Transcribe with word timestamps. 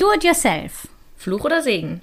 Do 0.00 0.10
it 0.14 0.24
yourself. 0.24 0.88
Fluch 1.18 1.44
oder 1.44 1.60
Segen? 1.60 2.00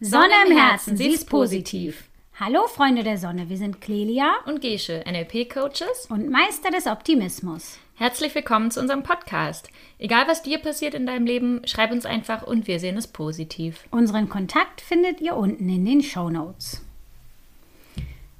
Sonne 0.00 0.34
im 0.48 0.56
Herzen, 0.58 0.96
sie 0.96 1.06
ist 1.06 1.30
positiv. 1.30 2.02
Hallo 2.34 2.66
Freunde 2.66 3.04
der 3.04 3.18
Sonne, 3.18 3.48
wir 3.48 3.56
sind 3.56 3.80
Clelia 3.80 4.34
Und 4.46 4.60
Gesche, 4.60 5.04
NLP-Coaches. 5.06 6.06
und 6.10 6.28
Meister 6.28 6.70
des 6.70 6.88
Optimismus. 6.88 7.78
Herzlich 7.98 8.34
willkommen 8.34 8.70
zu 8.70 8.78
unserem 8.78 9.02
Podcast. 9.02 9.70
Egal 9.98 10.28
was 10.28 10.42
dir 10.42 10.58
passiert 10.58 10.92
in 10.92 11.06
deinem 11.06 11.24
Leben, 11.24 11.62
schreib 11.64 11.92
uns 11.92 12.04
einfach 12.04 12.42
und 12.42 12.66
wir 12.66 12.78
sehen 12.78 12.98
es 12.98 13.06
positiv. 13.06 13.84
Unseren 13.90 14.28
Kontakt 14.28 14.82
findet 14.82 15.22
ihr 15.22 15.34
unten 15.34 15.66
in 15.66 15.86
den 15.86 16.02
Show 16.02 16.28
Notes. 16.28 16.84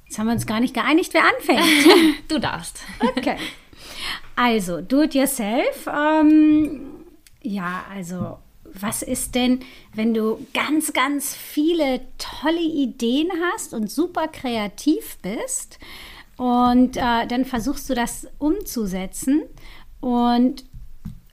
Jetzt 0.05 0.19
haben 0.19 0.27
wir 0.27 0.33
uns 0.33 0.45
gar 0.45 0.59
nicht 0.59 0.75
geeinigt, 0.75 1.11
wer 1.15 1.23
anfängt. 1.23 1.63
Du 2.27 2.37
darfst. 2.39 2.83
Okay. 2.99 3.37
Also, 4.35 4.81
do 4.81 5.01
it 5.01 5.15
yourself. 5.15 5.87
Ähm, 5.87 6.91
ja, 7.41 7.83
also, 7.91 8.37
was 8.63 9.01
ist 9.01 9.33
denn, 9.33 9.61
wenn 9.95 10.13
du 10.13 10.45
ganz, 10.53 10.93
ganz 10.93 11.33
viele 11.33 12.01
tolle 12.19 12.61
Ideen 12.61 13.29
hast 13.51 13.73
und 13.73 13.89
super 13.89 14.27
kreativ 14.27 15.17
bist 15.23 15.79
und 16.37 16.97
äh, 16.97 17.27
dann 17.27 17.45
versuchst 17.45 17.89
du 17.89 17.93
das 17.93 18.27
umzusetzen 18.37 19.43
und 19.99 20.63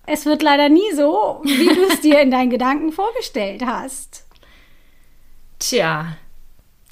es 0.07 0.27
wird 0.27 0.43
leider 0.43 0.69
nie 0.69 0.93
so, 0.95 1.41
wie 1.45 1.75
du 1.75 1.85
es 1.91 2.01
dir 2.01 2.21
in 2.21 2.31
deinen 2.31 2.51
Gedanken 2.51 2.93
vorgestellt 2.93 3.63
hast. 3.65 4.27
Tja, 5.59 6.17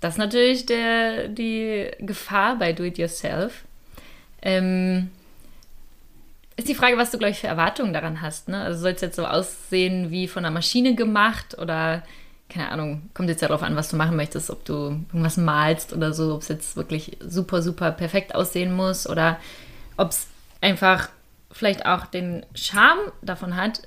das 0.00 0.14
ist 0.14 0.18
natürlich 0.18 0.66
der, 0.66 1.28
die 1.28 1.90
Gefahr 1.98 2.56
bei 2.56 2.72
Do-It-Yourself. 2.72 3.64
Ähm, 4.40 5.10
ist 6.56 6.68
die 6.68 6.74
Frage, 6.74 6.96
was 6.96 7.10
du, 7.10 7.18
glaube 7.18 7.30
ich, 7.30 7.38
für 7.38 7.46
Erwartungen 7.46 7.92
daran 7.92 8.20
hast. 8.20 8.48
Ne? 8.48 8.62
Also 8.62 8.80
soll 8.80 8.92
es 8.92 9.00
jetzt 9.00 9.16
so 9.16 9.26
aussehen 9.26 10.10
wie 10.10 10.28
von 10.28 10.44
einer 10.44 10.52
Maschine 10.52 10.94
gemacht 10.94 11.56
oder, 11.58 12.02
keine 12.52 12.70
Ahnung, 12.70 13.10
kommt 13.14 13.28
jetzt 13.28 13.40
ja 13.40 13.48
darauf 13.48 13.62
an, 13.62 13.76
was 13.76 13.88
du 13.88 13.96
machen 13.96 14.16
möchtest, 14.16 14.50
ob 14.50 14.64
du 14.64 14.74
irgendwas 15.08 15.36
malst 15.36 15.92
oder 15.92 16.12
so, 16.12 16.34
ob 16.34 16.42
es 16.42 16.48
jetzt 16.48 16.76
wirklich 16.76 17.16
super, 17.20 17.62
super 17.62 17.92
perfekt 17.92 18.34
aussehen 18.34 18.74
muss 18.74 19.08
oder 19.08 19.38
ob 19.96 20.10
es 20.10 20.26
einfach 20.60 21.08
vielleicht 21.50 21.86
auch 21.86 22.06
den 22.06 22.44
Charme 22.54 23.12
davon 23.22 23.56
hat, 23.56 23.82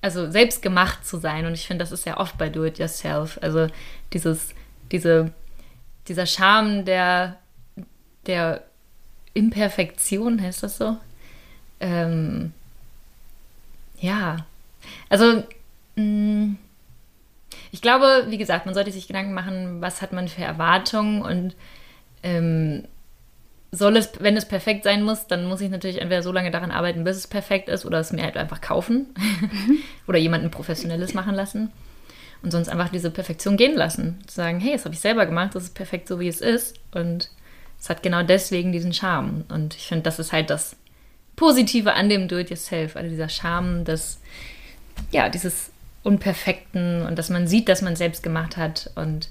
also 0.00 0.30
selbst 0.30 0.62
gemacht 0.62 1.06
zu 1.06 1.18
sein. 1.18 1.46
Und 1.46 1.54
ich 1.54 1.66
finde, 1.66 1.82
das 1.82 1.92
ist 1.92 2.06
ja 2.06 2.18
oft 2.18 2.38
bei 2.38 2.48
Do 2.48 2.64
It 2.64 2.78
Yourself. 2.78 3.38
Also 3.42 3.68
dieses, 4.12 4.54
diese, 4.92 5.32
dieser 6.06 6.26
Charme 6.26 6.84
der, 6.84 7.36
der 8.26 8.62
Imperfektion, 9.34 10.40
heißt 10.40 10.62
das 10.62 10.78
so? 10.78 10.96
Ähm, 11.80 12.52
ja. 14.00 14.46
Also, 15.08 15.44
mh, 15.96 16.56
ich 17.70 17.82
glaube, 17.82 18.26
wie 18.28 18.38
gesagt, 18.38 18.66
man 18.66 18.74
sollte 18.74 18.92
sich 18.92 19.06
Gedanken 19.06 19.34
machen, 19.34 19.80
was 19.80 20.02
hat 20.02 20.12
man 20.12 20.28
für 20.28 20.42
Erwartungen 20.42 21.22
und 21.22 21.54
ähm, 22.22 22.84
soll 23.70 23.96
es, 23.96 24.12
wenn 24.20 24.36
es 24.36 24.46
perfekt 24.46 24.84
sein 24.84 25.02
muss, 25.02 25.26
dann 25.26 25.46
muss 25.46 25.60
ich 25.60 25.70
natürlich 25.70 26.00
entweder 26.00 26.22
so 26.22 26.32
lange 26.32 26.50
daran 26.50 26.70
arbeiten, 26.70 27.04
bis 27.04 27.16
es 27.18 27.26
perfekt 27.26 27.68
ist, 27.68 27.84
oder 27.84 27.98
es 27.98 28.12
mir 28.12 28.22
halt 28.22 28.36
einfach 28.36 28.60
kaufen 28.60 29.08
oder 30.06 30.18
jemanden 30.18 30.50
Professionelles 30.50 31.12
machen 31.14 31.34
lassen 31.34 31.70
und 32.42 32.50
sonst 32.50 32.68
einfach 32.68 32.88
diese 32.88 33.10
Perfektion 33.10 33.56
gehen 33.56 33.76
lassen. 33.76 34.18
Zu 34.26 34.36
sagen, 34.36 34.60
hey, 34.60 34.72
das 34.72 34.84
habe 34.84 34.94
ich 34.94 35.00
selber 35.00 35.26
gemacht, 35.26 35.54
das 35.54 35.64
ist 35.64 35.74
perfekt 35.74 36.08
so, 36.08 36.18
wie 36.18 36.28
es 36.28 36.40
ist 36.40 36.78
und 36.92 37.30
es 37.78 37.90
hat 37.90 38.02
genau 38.02 38.22
deswegen 38.22 38.72
diesen 38.72 38.92
Charme. 38.92 39.44
Und 39.48 39.74
ich 39.76 39.86
finde, 39.86 40.02
das 40.02 40.18
ist 40.18 40.32
halt 40.32 40.50
das 40.50 40.76
Positive 41.36 41.92
an 41.92 42.08
dem 42.08 42.26
Do-it-yourself, 42.26 42.96
also 42.96 43.08
dieser 43.08 43.28
Charme, 43.28 43.84
das, 43.84 44.20
ja, 45.12 45.28
dieses 45.28 45.70
Unperfekten 46.08 47.06
und 47.06 47.18
dass 47.18 47.28
man 47.28 47.46
sieht, 47.46 47.68
dass 47.68 47.82
man 47.82 47.94
selbst 47.94 48.22
gemacht 48.22 48.56
hat 48.56 48.90
und 48.94 49.28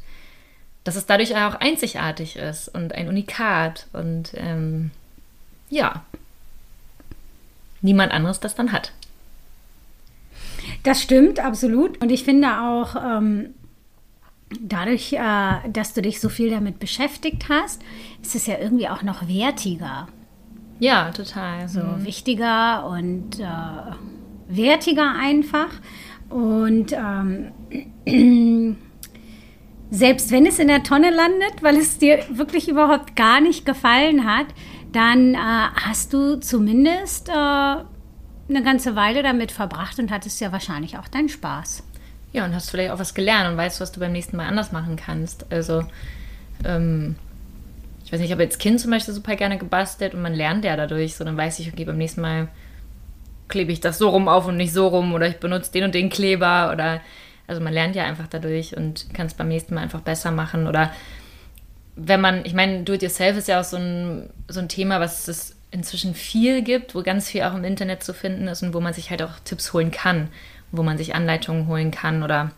dass 0.84 0.96
es 0.96 1.08
dadurch 1.08 1.36
auch 1.36 1.56
einzigartig 1.56 2.38
ist 2.38 2.70
und 2.70 2.94
ein 2.94 3.10
Unikat 3.10 3.88
und 3.94 4.32
ähm, 4.36 4.92
ja, 5.70 6.06
niemand 7.82 8.14
anderes 8.14 8.40
das 8.40 8.54
dann 8.56 8.72
hat. 8.72 8.92
Das 10.84 11.02
stimmt, 11.02 11.40
absolut. 11.40 12.00
Und 12.02 12.12
ich 12.12 12.24
finde 12.24 12.62
auch, 12.62 12.96
ähm, 12.96 13.56
dadurch, 14.62 15.14
äh, 15.14 15.70
dass 15.70 15.94
du 15.94 16.02
dich 16.02 16.20
so 16.20 16.30
viel 16.30 16.52
damit 16.52 16.80
beschäftigt 16.80 17.50
hast, 17.50 17.82
ist 18.22 18.36
es 18.36 18.46
ja 18.46 18.58
irgendwie 18.60 18.88
auch 18.88 19.02
noch 19.02 19.28
wertiger. 19.28 20.08
Ja, 20.80 21.12
total. 21.12 21.68
So 21.68 21.82
wichtiger 22.06 22.86
und 22.86 23.40
äh, 23.40 23.46
wertiger 24.48 25.16
einfach. 25.20 25.70
Und 26.30 26.94
ähm, 26.94 27.52
selbst 29.90 30.32
wenn 30.32 30.46
es 30.46 30.60
in 30.60 30.68
der 30.68 30.84
Tonne 30.84 31.10
landet, 31.10 31.62
weil 31.62 31.78
es 31.78 31.98
dir 31.98 32.24
wirklich 32.30 32.68
überhaupt 32.68 33.16
gar 33.16 33.40
nicht 33.42 33.66
gefallen 33.66 34.26
hat, 34.26 34.48
dann 34.92 35.36
äh, 35.36 35.38
hast 35.38 36.14
du 36.14 36.40
zumindest 36.40 37.30
äh, 37.30 37.32
eine 37.32 38.64
ganze 38.64 38.96
Weile 38.96 39.24
damit 39.24 39.52
verbracht 39.52 40.00
und 40.00 40.12
hattest 40.12 40.40
ja 40.40 40.52
wahrscheinlich 40.52 40.98
auch 40.98 41.08
deinen 41.08 41.30
Spaß. 41.30 41.84
Ja, 42.34 42.46
und 42.46 42.54
hast 42.54 42.70
vielleicht 42.70 42.92
auch 42.92 43.00
was 43.00 43.14
gelernt 43.14 43.50
und 43.50 43.58
weißt, 43.58 43.80
was 43.82 43.92
du 43.92 44.00
beim 44.00 44.12
nächsten 44.12 44.38
Mal 44.38 44.48
anders 44.48 44.72
machen 44.72 44.96
kannst. 44.96 45.52
Also, 45.52 45.84
ähm, 46.66 47.16
ich 48.04 48.12
weiß 48.12 48.20
nicht, 48.20 48.28
ich 48.28 48.32
habe 48.32 48.44
als 48.44 48.58
Kind 48.58 48.80
zum 48.80 48.92
Beispiel 48.92 49.14
super 49.14 49.36
gerne 49.36 49.58
gebastelt 49.58 50.14
und 50.14 50.22
man 50.22 50.34
lernt 50.34 50.64
ja 50.64 50.76
dadurch. 50.76 51.16
So, 51.16 51.24
dann 51.24 51.38
weiß 51.38 51.60
ich, 51.60 51.72
okay, 51.72 51.86
beim 51.86 51.98
nächsten 51.98 52.22
Mal 52.22 52.48
klebe 53.48 53.72
ich 53.72 53.80
das 53.80 53.98
so 53.98 54.10
rum 54.10 54.28
auf 54.28 54.48
und 54.48 54.58
nicht 54.58 54.74
so 54.74 54.88
rum 54.88 55.14
oder 55.14 55.28
ich 55.28 55.38
benutze 55.38 55.72
den 55.72 55.86
und 55.86 55.96
den 55.96 56.10
Kleber 56.10 56.72
oder 56.74 57.02
also 57.48 57.62
man 57.62 57.74
lernt 57.74 57.96
ja 57.96 58.04
einfach 58.04 58.28
dadurch 58.28 58.76
und 58.76 59.14
kann 59.14 59.28
es 59.28 59.34
beim 59.34 59.48
nächsten 59.48 59.74
Mal 59.74 59.82
einfach 59.82 60.02
besser 60.02 60.32
machen 60.32 60.68
oder 60.68 60.92
wenn 61.96 62.22
man, 62.22 62.46
ich 62.46 62.54
meine, 62.54 62.84
Do-it-yourself 62.84 63.38
ist 63.38 63.48
ja 63.48 63.60
auch 63.60 63.64
so 63.64 63.78
ein, 63.78 64.30
so 64.48 64.60
ein 64.60 64.70
Thema, 64.70 65.00
was 65.00 65.28
es 65.28 65.56
inzwischen 65.72 66.14
viel 66.14 66.62
gibt, 66.62 66.94
wo 66.94 67.02
ganz 67.02 67.30
viel 67.30 67.44
auch 67.44 67.56
im 67.56 67.64
Internet 67.64 68.04
zu 68.04 68.14
finden 68.14 68.48
ist 68.48 68.62
und 68.64 68.74
wo 68.74 68.80
man 68.80 68.94
sich 68.94 69.10
halt 69.10 69.24
auch 69.24 69.40
Tipps 69.44 69.74
holen 69.74 69.92
kann, 69.92 70.30
wo 70.72 70.84
man 70.84 70.98
sich 70.98 71.16
Anleitungen 71.16 71.68
holen 71.68 71.92
kann 71.92 72.24
oder 72.24 72.52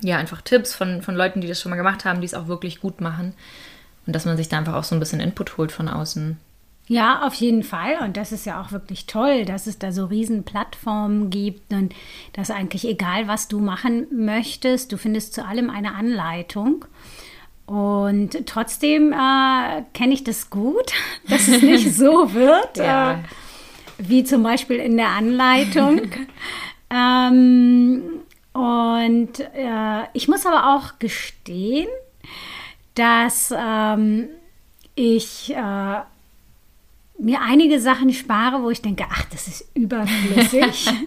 ja, 0.00 0.16
einfach 0.16 0.40
Tipps 0.40 0.74
von, 0.74 1.02
von 1.02 1.14
Leuten, 1.14 1.40
die 1.40 1.48
das 1.48 1.60
schon 1.60 1.70
mal 1.70 1.76
gemacht 1.76 2.04
haben, 2.04 2.20
die 2.20 2.26
es 2.26 2.34
auch 2.34 2.48
wirklich 2.48 2.80
gut 2.80 3.00
machen 3.00 3.34
und 4.06 4.14
dass 4.14 4.24
man 4.24 4.36
sich 4.36 4.48
da 4.48 4.58
einfach 4.58 4.74
auch 4.74 4.84
so 4.84 4.96
ein 4.96 5.00
bisschen 5.00 5.20
Input 5.20 5.58
holt 5.58 5.70
von 5.70 5.88
außen. 5.88 6.38
Ja, 6.88 7.22
auf 7.26 7.34
jeden 7.34 7.62
Fall. 7.62 7.98
Und 8.02 8.16
das 8.16 8.32
ist 8.32 8.44
ja 8.44 8.60
auch 8.60 8.72
wirklich 8.72 9.06
toll, 9.06 9.44
dass 9.44 9.66
es 9.66 9.78
da 9.78 9.92
so 9.92 10.06
riesen 10.06 10.42
Plattformen 10.42 11.30
gibt 11.30 11.72
und 11.72 11.94
dass 12.32 12.50
eigentlich 12.50 12.84
egal, 12.86 13.28
was 13.28 13.48
du 13.48 13.60
machen 13.60 14.06
möchtest, 14.10 14.92
du 14.92 14.98
findest 14.98 15.32
zu 15.34 15.44
allem 15.44 15.70
eine 15.70 15.94
Anleitung. 15.94 16.84
Und 17.66 18.46
trotzdem 18.46 19.12
äh, 19.12 19.82
kenne 19.94 20.12
ich 20.12 20.24
das 20.24 20.50
gut, 20.50 20.92
dass 21.28 21.48
es 21.48 21.62
nicht 21.62 21.94
so 21.94 22.34
wird, 22.34 22.76
Ja. 22.76 23.12
äh, 23.12 23.16
wie 23.98 24.24
zum 24.24 24.42
Beispiel 24.42 24.76
in 24.76 24.96
der 24.96 25.08
Anleitung. 25.10 26.00
ähm, 26.90 28.02
und 28.52 29.40
äh, 29.40 30.02
ich 30.12 30.28
muss 30.28 30.44
aber 30.44 30.74
auch 30.76 30.98
gestehen, 30.98 31.88
dass 32.94 33.54
ähm, 33.56 34.28
ich 34.94 35.54
äh, 35.54 36.00
mir 37.18 37.40
einige 37.40 37.80
Sachen 37.80 38.12
spare, 38.12 38.62
wo 38.62 38.70
ich 38.70 38.82
denke, 38.82 39.04
ach, 39.10 39.24
das 39.30 39.48
ist 39.48 39.68
überflüssig. 39.74 40.88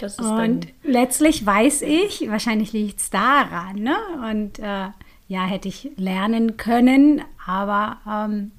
Das 0.00 0.14
ist 0.14 0.26
Und 0.26 0.66
letztlich 0.82 1.46
weiß 1.46 1.82
ich, 1.82 2.28
wahrscheinlich 2.28 2.72
liegt 2.72 2.98
es 2.98 3.10
daran, 3.10 3.76
ne? 3.76 3.96
Und 4.28 4.58
äh, 4.58 4.88
ja, 5.28 5.44
hätte 5.44 5.68
ich 5.68 5.90
lernen 5.96 6.56
können, 6.56 7.22
aber 7.46 7.98
ähm, 8.04 8.50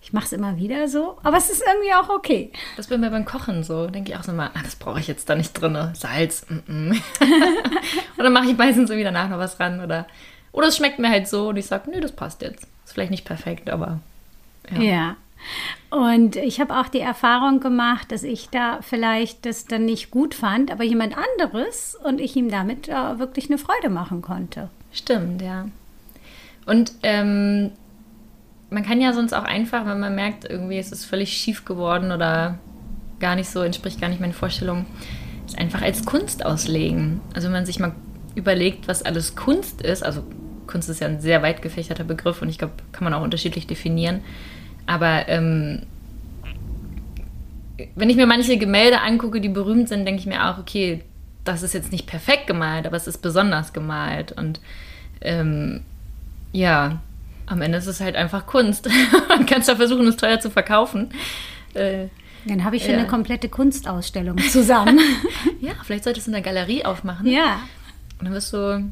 ich 0.00 0.12
mache 0.12 0.24
es 0.24 0.32
immer 0.32 0.56
wieder 0.56 0.88
so. 0.88 1.18
Aber 1.22 1.36
es 1.36 1.48
ist 1.48 1.62
irgendwie 1.64 1.92
auch 1.92 2.08
okay. 2.08 2.50
Das 2.76 2.88
bei 2.88 2.98
mir 2.98 3.10
beim 3.10 3.24
Kochen 3.24 3.62
so. 3.62 3.86
Denke 3.86 4.10
ich 4.10 4.18
auch 4.18 4.24
so 4.24 4.32
mal, 4.32 4.50
ah, 4.52 4.62
das 4.64 4.74
brauche 4.74 4.98
ich 4.98 5.06
jetzt 5.06 5.28
da 5.28 5.36
nicht 5.36 5.52
drin. 5.52 5.76
Salz. 5.92 6.44
Mm 6.48 6.58
-mm. 6.92 7.00
oder 8.18 8.30
mache 8.30 8.46
ich 8.46 8.56
meistens 8.56 8.90
irgendwie 8.90 9.04
danach 9.04 9.28
noch 9.28 9.38
was 9.38 9.60
ran. 9.60 9.80
Oder, 9.80 10.08
oder 10.50 10.68
es 10.68 10.76
schmeckt 10.76 10.98
mir 10.98 11.08
halt 11.08 11.28
so 11.28 11.50
und 11.50 11.56
ich 11.56 11.66
sage, 11.66 11.88
nö, 11.90 12.00
das 12.00 12.12
passt 12.12 12.42
jetzt. 12.42 12.66
Ist 12.84 12.94
vielleicht 12.94 13.12
nicht 13.12 13.24
perfekt, 13.24 13.70
aber 13.70 14.00
ja. 14.70 14.80
Ja. 14.80 15.16
Und 15.90 16.36
ich 16.36 16.60
habe 16.60 16.78
auch 16.78 16.88
die 16.88 17.00
Erfahrung 17.00 17.60
gemacht, 17.60 18.12
dass 18.12 18.22
ich 18.22 18.48
da 18.48 18.80
vielleicht 18.82 19.44
das 19.44 19.66
dann 19.66 19.84
nicht 19.84 20.10
gut 20.10 20.34
fand, 20.34 20.70
aber 20.70 20.84
jemand 20.84 21.14
anderes 21.16 21.96
und 22.02 22.20
ich 22.20 22.34
ihm 22.36 22.50
damit 22.50 22.88
äh, 22.88 23.18
wirklich 23.18 23.46
eine 23.46 23.58
Freude 23.58 23.90
machen 23.90 24.22
konnte. 24.22 24.70
Stimmt, 24.92 25.42
ja. 25.42 25.66
Und 26.66 26.92
ähm, 27.02 27.72
man 28.70 28.84
kann 28.84 29.00
ja 29.00 29.12
sonst 29.12 29.32
auch 29.34 29.44
einfach, 29.44 29.86
wenn 29.86 30.00
man 30.00 30.14
merkt, 30.14 30.44
irgendwie 30.48 30.78
ist 30.78 30.92
es 30.92 31.04
völlig 31.04 31.36
schief 31.36 31.64
geworden 31.64 32.12
oder 32.12 32.58
gar 33.20 33.36
nicht 33.36 33.50
so, 33.50 33.60
entspricht 33.60 34.00
gar 34.00 34.08
nicht 34.08 34.20
meinen 34.20 34.32
Vorstellungen, 34.32 34.86
es 35.46 35.56
einfach 35.56 35.82
als 35.82 36.04
Kunst 36.04 36.44
auslegen. 36.44 37.20
Also 37.34 37.46
wenn 37.46 37.52
man 37.52 37.66
sich 37.66 37.78
mal 37.78 37.94
überlegt, 38.34 38.88
was 38.88 39.02
alles 39.02 39.36
Kunst 39.36 39.82
ist, 39.82 40.02
also 40.02 40.24
Kunst 40.66 40.88
ist 40.88 41.00
ja 41.00 41.08
ein 41.08 41.20
sehr 41.20 41.42
weit 41.42 41.60
gefächerter 41.60 42.04
Begriff 42.04 42.40
und 42.40 42.48
ich 42.48 42.58
glaube, 42.58 42.74
kann 42.92 43.04
man 43.04 43.12
auch 43.12 43.22
unterschiedlich 43.22 43.66
definieren. 43.66 44.22
Aber 44.86 45.28
ähm, 45.28 45.82
wenn 47.94 48.10
ich 48.10 48.16
mir 48.16 48.26
manche 48.26 48.56
Gemälde 48.56 49.00
angucke, 49.00 49.40
die 49.40 49.48
berühmt 49.48 49.88
sind, 49.88 50.04
denke 50.04 50.20
ich 50.20 50.26
mir 50.26 50.48
auch, 50.48 50.58
okay, 50.58 51.02
das 51.44 51.62
ist 51.62 51.74
jetzt 51.74 51.92
nicht 51.92 52.06
perfekt 52.06 52.46
gemalt, 52.46 52.86
aber 52.86 52.96
es 52.96 53.06
ist 53.06 53.18
besonders 53.18 53.72
gemalt. 53.72 54.32
Und 54.32 54.60
ähm, 55.20 55.82
ja, 56.52 57.00
am 57.46 57.62
Ende 57.62 57.78
ist 57.78 57.86
es 57.86 58.00
halt 58.00 58.16
einfach 58.16 58.46
Kunst. 58.46 58.88
Man 59.28 59.46
kann 59.46 59.62
zwar 59.62 59.76
versuchen, 59.76 60.06
es 60.06 60.16
teuer 60.16 60.40
zu 60.40 60.50
verkaufen. 60.50 61.10
Äh, 61.74 62.06
dann 62.44 62.64
habe 62.64 62.76
ich 62.76 62.82
schon 62.82 62.92
ja. 62.92 62.98
eine 62.98 63.06
komplette 63.06 63.48
Kunstausstellung 63.48 64.38
zusammen. 64.38 64.98
ja, 65.60 65.72
vielleicht 65.84 66.04
solltest 66.04 66.26
du 66.26 66.32
eine 66.32 66.42
Galerie 66.42 66.84
aufmachen. 66.84 67.26
Ja. 67.26 67.60
Und 68.18 68.26
dann 68.26 68.34
wirst 68.34 68.52
du 68.52 68.90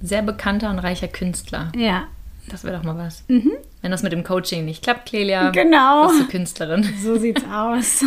sehr 0.00 0.22
bekannter 0.22 0.70
und 0.70 0.78
reicher 0.80 1.08
Künstler. 1.08 1.70
Ja. 1.76 2.08
Das 2.48 2.64
wäre 2.64 2.76
doch 2.76 2.84
mal 2.84 2.96
was. 2.96 3.24
Mhm. 3.28 3.52
Wenn 3.80 3.90
das 3.90 4.02
mit 4.02 4.12
dem 4.12 4.24
Coaching 4.24 4.64
nicht 4.64 4.82
klappt, 4.82 5.08
Clelia, 5.08 5.50
genau. 5.50 6.08
bist 6.08 6.20
du 6.20 6.26
Künstlerin. 6.28 6.88
So 7.02 7.18
sieht's 7.18 7.44
aus. 7.52 8.04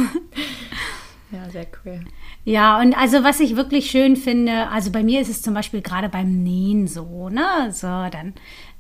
ja, 1.32 1.50
sehr 1.50 1.68
cool. 1.84 2.02
Ja, 2.44 2.80
und 2.80 2.96
also 2.96 3.24
was 3.24 3.40
ich 3.40 3.56
wirklich 3.56 3.90
schön 3.90 4.16
finde, 4.16 4.70
also 4.70 4.92
bei 4.92 5.04
mir 5.04 5.20
ist 5.20 5.30
es 5.30 5.42
zum 5.42 5.56
Beispiel 5.56 5.82
gerade 5.82 6.10
beim 6.10 6.44
Nähen 6.44 6.88
so, 6.88 7.30
ne? 7.30 7.72
So, 7.72 7.88
dann 7.88 8.34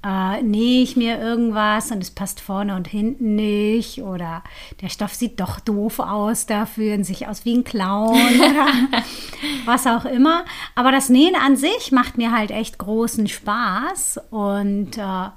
äh, 0.05 0.43
nähe 0.43 0.83
ich 0.83 0.95
mir 0.95 1.19
irgendwas 1.19 1.89
und 1.89 2.03
es 2.03 2.11
passt 2.11 2.39
vorne 2.39 2.75
und 2.75 2.87
hinten 2.87 3.33
nicht 3.35 4.03
oder 4.03 4.43
der 4.81 4.89
Stoff 4.89 5.15
sieht 5.15 5.39
doch 5.39 5.59
doof 5.59 5.97
aus, 5.97 6.45
da 6.45 6.67
fühlen 6.67 7.03
sich 7.03 7.27
aus 7.27 7.43
wie 7.43 7.55
ein 7.55 7.63
Clown 7.63 8.13
oder 8.39 8.67
was 9.65 9.87
auch 9.87 10.05
immer. 10.05 10.45
Aber 10.75 10.91
das 10.91 11.09
Nähen 11.09 11.35
an 11.35 11.55
sich 11.55 11.91
macht 11.91 12.17
mir 12.17 12.31
halt 12.31 12.51
echt 12.51 12.77
großen 12.77 13.27
Spaß 13.27 14.19
und 14.29 14.99
äh, 14.99 15.29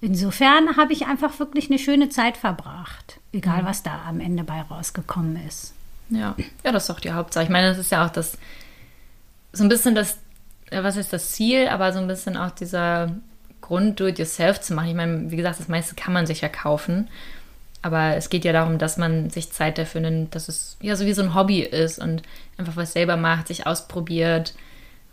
insofern 0.00 0.76
habe 0.76 0.92
ich 0.92 1.06
einfach 1.06 1.38
wirklich 1.38 1.70
eine 1.70 1.78
schöne 1.78 2.08
Zeit 2.08 2.36
verbracht, 2.36 3.18
egal 3.32 3.62
mhm. 3.62 3.66
was 3.66 3.82
da 3.82 4.02
am 4.06 4.20
Ende 4.20 4.44
bei 4.44 4.60
rausgekommen 4.62 5.38
ist. 5.46 5.74
Ja, 6.10 6.34
ja, 6.64 6.72
das 6.72 6.84
ist 6.84 6.90
doch 6.90 7.00
die 7.00 7.12
Hauptsache. 7.12 7.44
Ich 7.44 7.50
meine, 7.50 7.68
das 7.68 7.78
ist 7.78 7.92
ja 7.92 8.04
auch 8.04 8.10
das, 8.10 8.36
so 9.52 9.62
ein 9.62 9.68
bisschen 9.68 9.94
das, 9.94 10.18
was 10.70 10.96
ist 10.96 11.12
das 11.12 11.32
Ziel, 11.32 11.68
aber 11.68 11.92
so 11.92 12.00
ein 12.00 12.08
bisschen 12.08 12.36
auch 12.36 12.50
dieser 12.50 13.14
Grund, 13.60 14.00
do-it-yourself 14.00 14.60
zu 14.60 14.74
machen. 14.74 14.88
Ich 14.88 14.94
meine, 14.94 15.30
wie 15.30 15.36
gesagt, 15.36 15.60
das 15.60 15.68
meiste 15.68 15.94
kann 15.94 16.12
man 16.12 16.26
sich 16.26 16.40
ja 16.40 16.48
kaufen. 16.48 17.08
Aber 17.82 18.16
es 18.16 18.28
geht 18.28 18.44
ja 18.44 18.52
darum, 18.52 18.78
dass 18.78 18.98
man 18.98 19.30
sich 19.30 19.52
Zeit 19.52 19.78
dafür 19.78 20.02
nimmt, 20.02 20.34
dass 20.34 20.48
es 20.48 20.76
ja 20.82 20.96
so 20.96 21.06
wie 21.06 21.14
so 21.14 21.22
ein 21.22 21.34
Hobby 21.34 21.60
ist 21.60 21.98
und 21.98 22.22
einfach 22.58 22.76
was 22.76 22.92
selber 22.92 23.16
macht, 23.16 23.48
sich 23.48 23.66
ausprobiert 23.66 24.54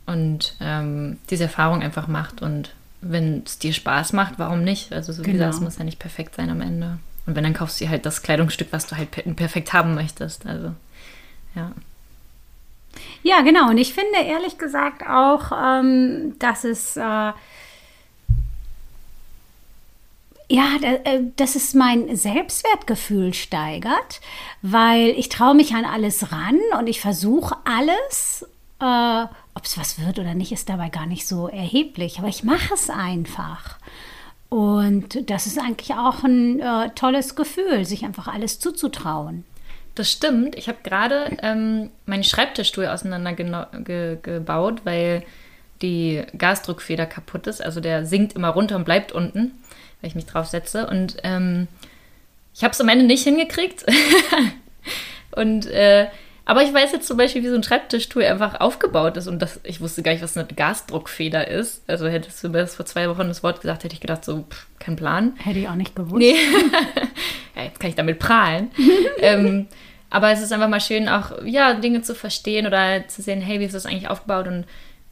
und 0.06 0.56
ähm, 0.60 1.18
diese 1.30 1.46
Erfahrung 1.46 1.82
einfach 1.82 2.08
macht. 2.08 2.42
Und 2.42 2.74
wenn 3.02 3.44
es 3.46 3.60
dir 3.60 3.74
Spaß 3.74 4.14
macht, 4.14 4.40
warum 4.40 4.64
nicht? 4.64 4.92
Also 4.92 5.14
so 5.14 5.20
wie 5.20 5.32
genau. 5.32 5.46
gesagt, 5.46 5.56
es 5.56 5.62
muss 5.62 5.78
ja 5.78 5.84
nicht 5.84 6.00
perfekt 6.00 6.36
sein 6.36 6.50
am 6.50 6.62
Ende. 6.62 7.00
Und 7.26 7.36
wenn, 7.36 7.44
dann 7.44 7.54
kaufst 7.54 7.80
du 7.80 7.86
dir 7.86 7.92
halt 7.92 8.06
das 8.06 8.22
Kleidungsstück, 8.22 8.70
was 8.72 8.88
du 8.88 8.96
halt 8.96 9.12
perfekt 9.36 9.74
haben 9.74 9.96
möchtest. 9.96 10.46
Also 10.46 10.74
ja. 11.56 11.72
Ja, 13.22 13.42
genau. 13.42 13.70
Und 13.70 13.78
ich 13.78 13.94
finde 13.94 14.20
ehrlich 14.26 14.58
gesagt 14.58 15.04
auch, 15.08 15.52
ähm, 15.52 16.36
dass 16.40 16.64
es 16.64 16.98
äh, 16.98 17.02
ja, 20.50 20.78
äh, 20.82 21.24
dass 21.36 21.56
es 21.56 21.74
mein 21.74 22.16
Selbstwertgefühl 22.16 23.34
steigert, 23.34 24.22
weil 24.62 25.10
ich 25.10 25.30
traue 25.30 25.56
mich 25.56 25.76
an 25.76 25.86
alles 25.86 26.32
ran 26.32 26.60
und 26.80 26.88
ich 26.88 27.02
versuche 27.02 27.58
alles. 27.66 28.46
Äh, 28.80 29.26
Ob 29.58 29.66
es 29.66 29.76
was 29.76 30.00
wird 30.00 30.20
oder 30.20 30.36
nicht, 30.36 30.52
ist 30.52 30.70
dabei 30.70 30.90
gar 30.90 31.08
nicht 31.08 31.28
so 31.28 31.48
erheblich, 31.48 32.20
aber 32.20 32.28
ich 32.28 32.44
mache 32.44 32.76
es 32.76 32.92
einfach. 32.92 33.80
Und 34.50 35.32
das 35.32 35.48
ist 35.48 35.58
eigentlich 35.58 35.96
auch 35.96 36.24
ein 36.24 36.60
äh, 36.60 36.92
tolles 36.92 37.36
Gefühl, 37.36 37.84
sich 37.84 38.06
einfach 38.06 38.28
alles 38.28 38.60
zuzutrauen. 38.60 39.46
Das 39.96 40.12
stimmt. 40.12 40.56
Ich 40.56 40.68
habe 40.68 40.78
gerade 40.84 41.36
ähm, 41.42 41.90
meinen 42.06 42.24
Schreibtischstuhl 42.24 42.86
auseinandergebaut, 42.86 44.82
weil 44.84 45.24
die 45.82 46.22
Gasdruckfeder 46.38 47.08
kaputt 47.08 47.48
ist. 47.48 47.60
Also 47.60 47.80
der 47.80 48.06
sinkt 48.06 48.34
immer 48.34 48.50
runter 48.50 48.76
und 48.76 48.86
bleibt 48.86 49.12
unten, 49.12 49.54
wenn 50.02 50.08
ich 50.08 50.14
mich 50.14 50.28
drauf 50.28 50.46
setze. 50.46 50.86
Und 50.86 51.18
ähm, 51.24 51.68
ich 52.54 52.64
habe 52.64 52.74
es 52.74 52.82
am 52.82 52.90
Ende 52.90 53.06
nicht 53.06 53.24
hingekriegt. 53.24 53.88
und 55.32 55.66
äh, 55.66 56.10
aber 56.48 56.64
ich 56.64 56.74
weiß 56.74 56.94
jetzt 56.94 57.06
zum 57.06 57.18
Beispiel, 57.18 57.44
wie 57.44 57.50
so 57.50 57.56
ein 57.56 57.62
Schreibtischstuhl 57.62 58.24
einfach 58.24 58.62
aufgebaut 58.62 59.18
ist 59.18 59.28
und 59.28 59.42
das, 59.42 59.60
ich 59.64 59.82
wusste 59.82 60.02
gar 60.02 60.14
nicht, 60.14 60.24
was 60.24 60.38
eine 60.38 60.48
Gasdruckfeder 60.48 61.46
ist. 61.46 61.84
Also 61.88 62.08
hättest 62.08 62.42
du 62.42 62.48
mir 62.48 62.60
das 62.60 62.76
vor 62.76 62.86
zwei 62.86 63.10
Wochen 63.10 63.28
das 63.28 63.44
Wort 63.44 63.60
gesagt, 63.60 63.84
hätte 63.84 63.94
ich 63.94 64.00
gedacht, 64.00 64.24
so, 64.24 64.46
pff, 64.50 64.66
kein 64.80 64.96
Plan. 64.96 65.34
Hätte 65.44 65.60
ich 65.60 65.68
auch 65.68 65.76
nicht 65.76 65.94
gewusst. 65.94 66.20
Nee. 66.20 66.36
ja, 67.56 67.64
jetzt 67.64 67.82
kann 67.82 67.90
ich 67.90 67.98
damit 67.98 68.20
prahlen. 68.20 68.72
ähm, 69.20 69.68
aber 70.10 70.32
es 70.32 70.42
ist 70.42 70.54
einfach 70.54 70.70
mal 70.70 70.80
schön, 70.80 71.10
auch 71.10 71.44
ja, 71.44 71.74
Dinge 71.74 72.02
zu 72.02 72.16
verstehen 72.16 72.66
oder 72.66 73.06
zu 73.10 73.22
sehen, 73.22 73.42
hey, 73.42 73.60
wie 73.60 73.66
ist 73.66 73.76
das 73.76 73.86
eigentlich 73.86 74.08
aufgebaut 74.08 74.48
und 74.48 74.64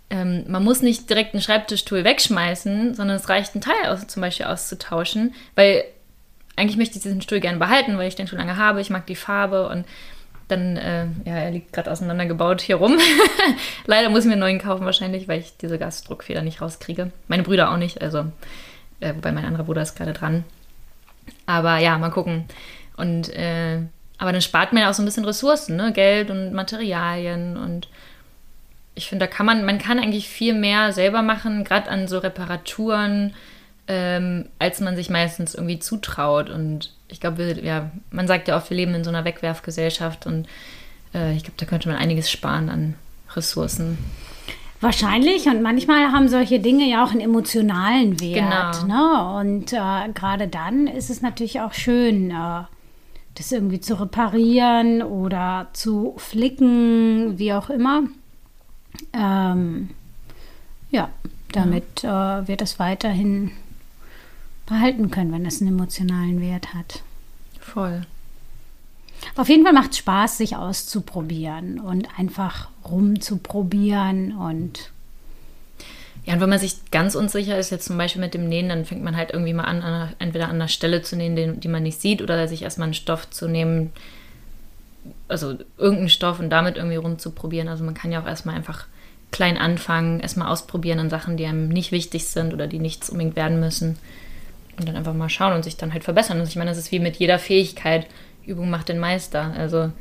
ähm, 0.09 0.45
man 0.47 0.63
muss 0.63 0.81
nicht 0.81 1.09
direkt 1.09 1.33
einen 1.33 1.43
Schreibtischstuhl 1.43 2.05
wegschmeißen, 2.05 2.93
sondern 2.95 3.17
es 3.17 3.27
reicht, 3.27 3.55
einen 3.55 3.61
Teil 3.61 3.91
aus, 3.91 4.07
zum 4.07 4.21
Beispiel 4.21 4.45
auszutauschen, 4.45 5.33
weil 5.55 5.83
eigentlich 6.55 6.77
möchte 6.77 6.95
ich 6.95 7.03
diesen 7.03 7.21
Stuhl 7.21 7.41
gerne 7.41 7.57
behalten, 7.57 7.97
weil 7.97 8.07
ich 8.07 8.15
den 8.15 8.27
schon 8.27 8.39
lange 8.39 8.55
habe, 8.55 8.79
ich 8.79 8.89
mag 8.89 9.05
die 9.07 9.17
Farbe 9.17 9.67
und 9.67 9.83
dann, 10.47 10.77
äh, 10.77 11.05
ja, 11.25 11.35
er 11.35 11.51
liegt 11.51 11.73
gerade 11.73 11.91
auseinandergebaut 11.91 12.61
hier 12.61 12.75
rum. 12.75 12.97
Leider 13.85 14.09
muss 14.09 14.21
ich 14.21 14.25
mir 14.25 14.33
einen 14.33 14.41
neuen 14.41 14.59
kaufen 14.59 14.85
wahrscheinlich, 14.85 15.27
weil 15.27 15.39
ich 15.39 15.57
diese 15.57 15.79
Gasdruckfeder 15.79 16.41
nicht 16.41 16.61
rauskriege. 16.61 17.11
Meine 17.27 17.43
Brüder 17.43 17.71
auch 17.71 17.77
nicht, 17.77 18.01
also, 18.01 18.25
äh, 18.99 19.13
wobei 19.15 19.31
mein 19.31 19.45
anderer 19.45 19.63
Bruder 19.63 19.81
ist 19.81 19.95
gerade 19.95 20.13
dran. 20.13 20.43
Aber 21.45 21.77
ja, 21.79 21.97
mal 21.97 22.11
gucken. 22.11 22.45
Und, 22.97 23.29
äh, 23.29 23.79
aber 24.17 24.31
dann 24.31 24.41
spart 24.41 24.71
man 24.71 24.83
ja 24.83 24.89
auch 24.89 24.93
so 24.93 25.01
ein 25.01 25.05
bisschen 25.05 25.25
Ressourcen, 25.25 25.75
ne? 25.75 25.91
Geld 25.91 26.29
und 26.29 26.53
Materialien 26.53 27.57
und 27.57 27.87
ich 28.95 29.09
finde, 29.09 29.25
da 29.25 29.31
kann 29.31 29.45
man, 29.45 29.65
man 29.65 29.77
kann 29.77 29.99
eigentlich 29.99 30.29
viel 30.29 30.53
mehr 30.53 30.93
selber 30.93 31.21
machen, 31.21 31.65
gerade 31.65 31.89
an 31.89 32.07
so 32.07 32.17
Reparaturen, 32.17 33.33
ähm, 33.87 34.47
als 34.57 34.79
man 34.79 34.95
sich 34.95 35.09
meistens 35.09 35.53
irgendwie 35.53 35.79
zutraut. 35.79 36.49
Und 36.49 36.93
ich 37.07 37.19
glaube, 37.19 37.59
ja, 37.61 37.91
man 38.11 38.27
sagt 38.27 38.47
ja 38.47 38.57
oft, 38.57 38.69
wir 38.69 38.77
leben 38.77 38.93
in 38.95 39.03
so 39.03 39.09
einer 39.09 39.25
Wegwerfgesellschaft 39.25 40.25
und 40.25 40.47
äh, 41.13 41.35
ich 41.35 41.43
glaube, 41.43 41.57
da 41.57 41.65
könnte 41.65 41.89
man 41.89 41.97
einiges 41.97 42.31
sparen 42.31 42.69
an 42.69 42.95
Ressourcen. 43.35 43.97
Wahrscheinlich 44.81 45.47
und 45.47 45.61
manchmal 45.61 46.11
haben 46.11 46.27
solche 46.27 46.59
Dinge 46.59 46.89
ja 46.89 47.03
auch 47.03 47.11
einen 47.11 47.21
emotionalen 47.21 48.19
Wert. 48.19 48.81
Genau. 48.81 49.33
Ne? 49.33 49.39
Und 49.39 49.73
äh, 49.73 50.11
gerade 50.13 50.47
dann 50.47 50.87
ist 50.87 51.09
es 51.09 51.21
natürlich 51.21 51.61
auch 51.61 51.73
schön, 51.73 52.31
äh, 52.31 52.63
das 53.35 53.51
irgendwie 53.51 53.79
zu 53.79 53.99
reparieren 53.99 55.01
oder 55.01 55.67
zu 55.73 56.13
flicken, 56.17 57.37
wie 57.37 57.53
auch 57.53 57.69
immer. 57.69 58.03
Ähm, 59.13 59.89
ja, 60.91 61.09
damit 61.51 62.03
ja. 62.03 62.39
Äh, 62.39 62.47
wird 62.47 62.61
es 62.61 62.79
weiterhin 62.79 63.51
behalten 64.65 65.11
können, 65.11 65.31
wenn 65.31 65.45
es 65.45 65.61
einen 65.61 65.71
emotionalen 65.71 66.41
Wert 66.41 66.73
hat. 66.73 67.03
Voll. 67.59 68.01
Auf 69.35 69.49
jeden 69.49 69.63
Fall 69.63 69.73
macht 69.73 69.91
es 69.91 69.97
Spaß, 69.99 70.37
sich 70.37 70.55
auszuprobieren 70.55 71.79
und 71.79 72.07
einfach 72.17 72.69
rumzuprobieren 72.83 74.35
und 74.35 74.91
ja, 76.25 76.33
und 76.33 76.41
wenn 76.41 76.49
man 76.49 76.59
sich 76.59 76.89
ganz 76.89 77.13
unsicher 77.13 77.57
ist, 77.59 77.69
jetzt 77.69 77.85
zum 77.85 77.97
Beispiel 77.97 78.21
mit 78.21 78.33
dem 78.33 78.49
Nähen, 78.49 78.69
dann 78.69 78.85
fängt 78.85 79.03
man 79.03 79.15
halt 79.15 79.31
irgendwie 79.31 79.53
mal 79.53 79.65
an, 79.65 79.83
an 79.83 80.13
entweder 80.17 80.45
an 80.45 80.55
einer 80.55 80.67
Stelle 80.67 81.03
zu 81.03 81.15
nähen, 81.15 81.35
den, 81.35 81.59
die 81.59 81.67
man 81.67 81.83
nicht 81.83 82.01
sieht, 82.01 82.21
oder 82.21 82.47
sich 82.47 82.63
erstmal 82.63 82.87
einen 82.87 82.95
Stoff 82.95 83.29
zu 83.29 83.47
nehmen, 83.47 83.91
also 85.27 85.55
irgendeinen 85.77 86.09
Stoff 86.09 86.39
und 86.39 86.49
damit 86.49 86.77
irgendwie 86.77 86.95
rumzuprobieren. 86.95 87.67
Also 87.67 87.83
man 87.83 87.93
kann 87.93 88.11
ja 88.11 88.21
auch 88.21 88.25
erstmal 88.25 88.55
einfach 88.55 88.87
klein 89.29 89.57
anfangen, 89.57 90.19
erstmal 90.19 90.47
ausprobieren 90.47 90.99
an 90.99 91.09
Sachen, 91.11 91.37
die 91.37 91.45
einem 91.45 91.69
nicht 91.69 91.91
wichtig 91.91 92.25
sind 92.25 92.55
oder 92.55 92.65
die 92.65 92.79
nichts 92.79 93.11
unbedingt 93.11 93.35
werden 93.35 93.59
müssen. 93.59 93.99
Und 94.77 94.87
dann 94.87 94.95
einfach 94.95 95.13
mal 95.13 95.29
schauen 95.29 95.53
und 95.53 95.63
sich 95.63 95.77
dann 95.77 95.93
halt 95.93 96.03
verbessern. 96.03 96.39
Also 96.39 96.49
ich 96.49 96.55
meine, 96.55 96.71
das 96.71 96.77
ist 96.77 96.91
wie 96.91 96.99
mit 96.99 97.15
jeder 97.15 97.39
Fähigkeit. 97.39 98.07
Übung 98.45 98.69
macht 98.69 98.89
den 98.89 98.99
Meister. 98.99 99.53
Also 99.57 99.91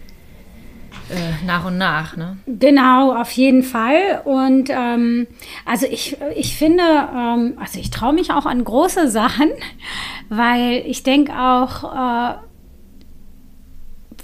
äh, 1.11 1.45
nach 1.47 1.67
und 1.67 1.77
nach, 1.79 2.17
ne? 2.17 2.39
Genau, 2.47 3.15
auf 3.15 3.31
jeden 3.33 3.63
Fall. 3.63 4.23
Und 4.25 4.71
ähm, 4.71 5.27
also 5.65 5.87
ich, 5.87 6.17
ich 6.35 6.57
finde, 6.57 6.83
ähm, 6.83 7.55
also 7.61 7.79
ich 7.79 7.91
traue 7.91 8.15
mich 8.15 8.33
auch 8.33 8.47
an 8.47 8.65
große 8.65 9.09
Sachen, 9.11 9.51
weil 10.29 10.83
ich 10.87 11.03
denke 11.03 11.33
auch, 11.33 11.85
äh, 11.85 12.35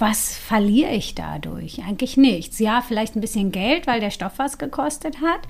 was 0.00 0.36
verliere 0.36 0.92
ich 0.92 1.14
dadurch? 1.14 1.82
Eigentlich 1.82 2.16
nichts. 2.16 2.58
Ja, 2.58 2.80
vielleicht 2.80 3.16
ein 3.16 3.20
bisschen 3.20 3.52
Geld, 3.52 3.86
weil 3.86 4.00
der 4.00 4.10
Stoff 4.10 4.32
was 4.38 4.58
gekostet 4.58 5.20
hat. 5.20 5.40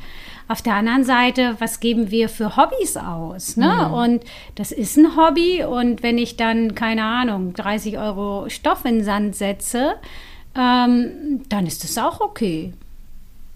Auf 0.48 0.60
der 0.62 0.74
anderen 0.74 1.04
Seite, 1.04 1.56
was 1.60 1.80
geben 1.80 2.10
wir 2.10 2.28
für 2.28 2.56
Hobbys 2.56 2.96
aus? 2.96 3.56
Ne? 3.56 3.86
Mhm. 3.88 3.94
Und 3.94 4.24
das 4.56 4.72
ist 4.72 4.96
ein 4.96 5.16
Hobby. 5.16 5.62
Und 5.62 6.02
wenn 6.02 6.18
ich 6.18 6.36
dann, 6.36 6.74
keine 6.74 7.04
Ahnung, 7.04 7.54
30 7.54 7.98
Euro 7.98 8.48
Stoff 8.48 8.84
in 8.84 8.96
den 8.96 9.04
Sand 9.04 9.36
setze, 9.36 9.94
ähm, 10.56 11.42
dann 11.48 11.66
ist 11.66 11.84
das 11.84 11.96
auch 11.96 12.20
okay. 12.20 12.72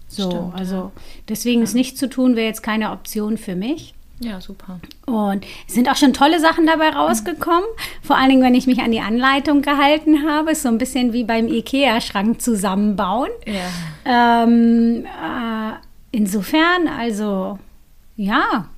So, 0.07 0.29
Stimmt, 0.29 0.55
also 0.55 0.91
deswegen 1.27 1.59
ja. 1.59 1.63
ist 1.65 1.73
nichts 1.73 1.99
zu 1.99 2.09
tun, 2.09 2.35
wäre 2.35 2.47
jetzt 2.47 2.63
keine 2.63 2.91
Option 2.91 3.37
für 3.37 3.55
mich. 3.55 3.93
Ja, 4.19 4.39
super. 4.39 4.79
Und 5.05 5.45
es 5.67 5.73
sind 5.73 5.89
auch 5.89 5.97
schon 5.97 6.13
tolle 6.13 6.39
Sachen 6.39 6.65
dabei 6.65 6.89
rausgekommen. 6.89 7.65
Vor 8.01 8.17
allen 8.17 8.29
Dingen, 8.29 8.43
wenn 8.43 8.55
ich 8.55 8.65
mich 8.65 8.79
an 8.79 8.91
die 8.91 9.01
Anleitung 9.01 9.61
gehalten 9.61 10.27
habe. 10.27 10.51
Ist 10.51 10.63
so 10.63 10.69
ein 10.69 10.77
bisschen 10.77 11.11
wie 11.11 11.25
beim 11.25 11.47
IKEA-Schrank 11.47 12.41
zusammenbauen. 12.41 13.29
Ja. 13.45 14.43
Ähm, 14.43 15.05
äh, 15.05 15.73
insofern, 16.11 16.87
also 16.87 17.59
ja, 18.15 18.69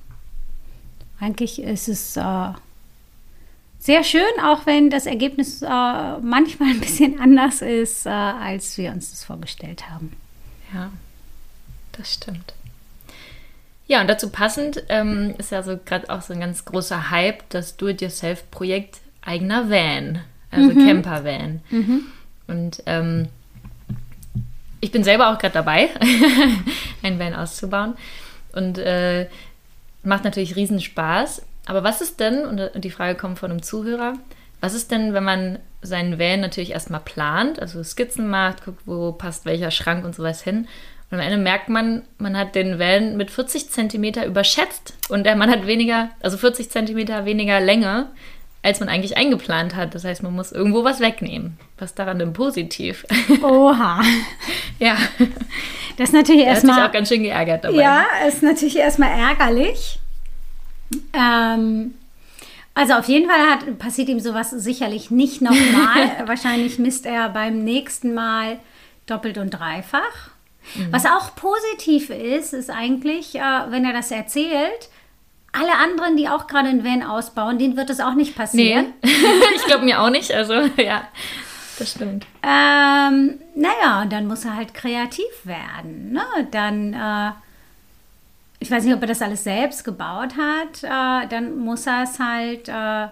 eigentlich 1.20 1.62
ist 1.62 1.88
es 1.88 2.16
äh, 2.16 2.52
sehr 3.78 4.02
schön, 4.02 4.22
auch 4.44 4.66
wenn 4.66 4.90
das 4.90 5.06
Ergebnis 5.06 5.62
äh, 5.62 5.66
manchmal 5.68 6.70
ein 6.70 6.80
bisschen 6.80 7.20
anders 7.20 7.62
ist, 7.62 8.06
äh, 8.06 8.10
als 8.10 8.76
wir 8.76 8.90
uns 8.90 9.10
das 9.10 9.24
vorgestellt 9.24 9.88
haben. 9.88 10.12
Ja, 10.74 10.90
das 11.92 12.14
stimmt. 12.14 12.54
Ja, 13.88 14.00
und 14.02 14.06
dazu 14.08 14.30
passend 14.30 14.82
ähm, 14.90 15.34
ist 15.38 15.50
ja 15.50 15.62
so 15.62 15.78
gerade 15.84 16.08
auch 16.10 16.22
so 16.22 16.32
ein 16.34 16.40
ganz 16.40 16.64
großer 16.64 17.10
Hype, 17.10 17.48
das 17.48 17.76
Do-it-yourself-Projekt 17.76 18.98
eigener 19.22 19.68
Van, 19.70 20.20
also 20.50 20.70
Mhm. 20.70 20.86
Camper-Van. 20.86 21.60
Und 22.46 22.82
ähm, 22.86 23.28
ich 24.80 24.92
bin 24.92 25.04
selber 25.04 25.30
auch 25.32 25.38
gerade 25.38 25.54
dabei, 25.54 25.88
ein 27.02 27.18
Van 27.18 27.34
auszubauen. 27.34 27.94
Und 28.52 28.78
äh, 28.78 29.26
macht 30.02 30.24
natürlich 30.24 30.54
riesen 30.56 30.80
Spaß. 30.80 31.42
Aber 31.66 31.82
was 31.84 32.00
ist 32.00 32.20
denn, 32.20 32.44
und 32.46 32.70
die 32.84 32.90
Frage 32.90 33.18
kommt 33.18 33.38
von 33.38 33.50
einem 33.50 33.62
Zuhörer, 33.62 34.14
was 34.60 34.74
ist 34.74 34.90
denn, 34.90 35.12
wenn 35.14 35.24
man 35.24 35.58
seinen 35.82 36.18
Van 36.18 36.40
natürlich 36.40 36.72
erstmal 36.72 37.00
plant, 37.00 37.60
also 37.60 37.82
Skizzen 37.84 38.28
macht, 38.28 38.64
guckt, 38.64 38.82
wo 38.86 39.12
passt 39.12 39.44
welcher 39.44 39.70
Schrank 39.70 40.04
und 40.04 40.14
sowas 40.14 40.42
hin. 40.42 40.66
Und 41.10 41.18
am 41.18 41.24
Ende 41.24 41.38
merkt 41.38 41.68
man, 41.68 42.02
man 42.18 42.36
hat 42.36 42.54
den 42.54 42.78
Van 42.78 43.16
mit 43.16 43.30
40 43.30 43.70
Zentimeter 43.70 44.26
überschätzt 44.26 44.94
und 45.08 45.24
Mann 45.24 45.50
hat 45.50 45.66
weniger, 45.66 46.10
also 46.20 46.36
40 46.36 46.70
Zentimeter 46.70 47.24
weniger 47.24 47.60
Länge, 47.60 48.08
als 48.62 48.80
man 48.80 48.90
eigentlich 48.90 49.16
eingeplant 49.16 49.74
hat. 49.74 49.94
Das 49.94 50.04
heißt, 50.04 50.22
man 50.22 50.34
muss 50.34 50.52
irgendwo 50.52 50.84
was 50.84 51.00
wegnehmen. 51.00 51.58
Was 51.78 51.94
daran 51.94 52.18
denn 52.18 52.34
positiv? 52.34 53.06
Oha. 53.42 54.02
ja, 54.78 54.96
Das 55.96 56.10
ist 56.10 56.12
natürlich 56.14 56.42
er 56.44 56.52
hat 56.52 56.60
sich 56.60 56.68
erstmal. 56.68 56.88
auch 56.88 56.92
ganz 56.92 57.08
schön 57.08 57.22
geärgert 57.22 57.64
dabei. 57.64 57.76
Ja, 57.76 58.04
ist 58.28 58.42
natürlich 58.42 58.76
erstmal 58.76 59.10
ärgerlich. 59.18 59.98
Ähm, 61.12 61.94
also 62.74 62.94
auf 62.94 63.08
jeden 63.08 63.28
Fall 63.28 63.40
hat, 63.50 63.78
passiert 63.78 64.08
ihm 64.08 64.20
sowas 64.20 64.50
sicherlich 64.50 65.10
nicht 65.10 65.40
nochmal. 65.40 66.12
Wahrscheinlich 66.26 66.78
misst 66.78 67.06
er 67.06 67.28
beim 67.30 67.64
nächsten 67.64 68.14
Mal 68.14 68.58
doppelt 69.06 69.38
und 69.38 69.50
dreifach. 69.50 70.30
Was 70.90 71.06
auch 71.06 71.34
positiv 71.34 72.10
ist, 72.10 72.52
ist 72.52 72.70
eigentlich, 72.70 73.34
äh, 73.34 73.40
wenn 73.70 73.84
er 73.84 73.92
das 73.92 74.10
erzählt, 74.10 74.88
alle 75.52 75.74
anderen, 75.76 76.16
die 76.16 76.28
auch 76.28 76.46
gerade 76.46 76.68
einen 76.68 76.84
Van 76.84 77.02
ausbauen, 77.02 77.58
denen 77.58 77.76
wird 77.76 77.90
das 77.90 78.00
auch 78.00 78.14
nicht 78.14 78.36
Nee, 78.36 78.42
passieren. 78.42 78.86
ich 79.02 79.64
glaube 79.64 79.84
mir 79.84 80.00
auch 80.00 80.10
nicht. 80.10 80.32
Also, 80.32 80.54
ja, 80.76 81.08
das 81.78 81.92
stimmt. 81.92 82.26
Ähm, 82.42 83.40
naja, 83.54 84.02
und 84.02 84.12
dann 84.12 84.26
muss 84.26 84.44
er 84.44 84.56
halt 84.56 84.74
kreativ 84.74 85.24
werden. 85.44 86.12
Ne? 86.12 86.22
Dann, 86.50 86.92
äh, 86.92 87.32
ich 88.60 88.70
weiß 88.70 88.84
nicht, 88.84 88.94
ob 88.94 89.00
er 89.00 89.08
das 89.08 89.22
alles 89.22 89.44
selbst 89.44 89.84
gebaut 89.84 90.34
hat, 90.36 90.82
äh, 90.82 91.28
dann 91.28 91.58
muss 91.58 91.86
er 91.86 92.02
es 92.02 92.18
halt 92.18 92.68
äh, 92.68 92.72
ein 92.72 93.10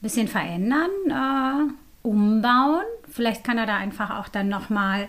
bisschen 0.00 0.28
verändern, 0.28 0.90
äh, 1.08 1.72
umbauen. 2.02 2.84
Vielleicht 3.10 3.42
kann 3.44 3.58
er 3.58 3.66
da 3.66 3.76
einfach 3.76 4.18
auch 4.18 4.28
dann 4.28 4.48
nochmal 4.48 5.08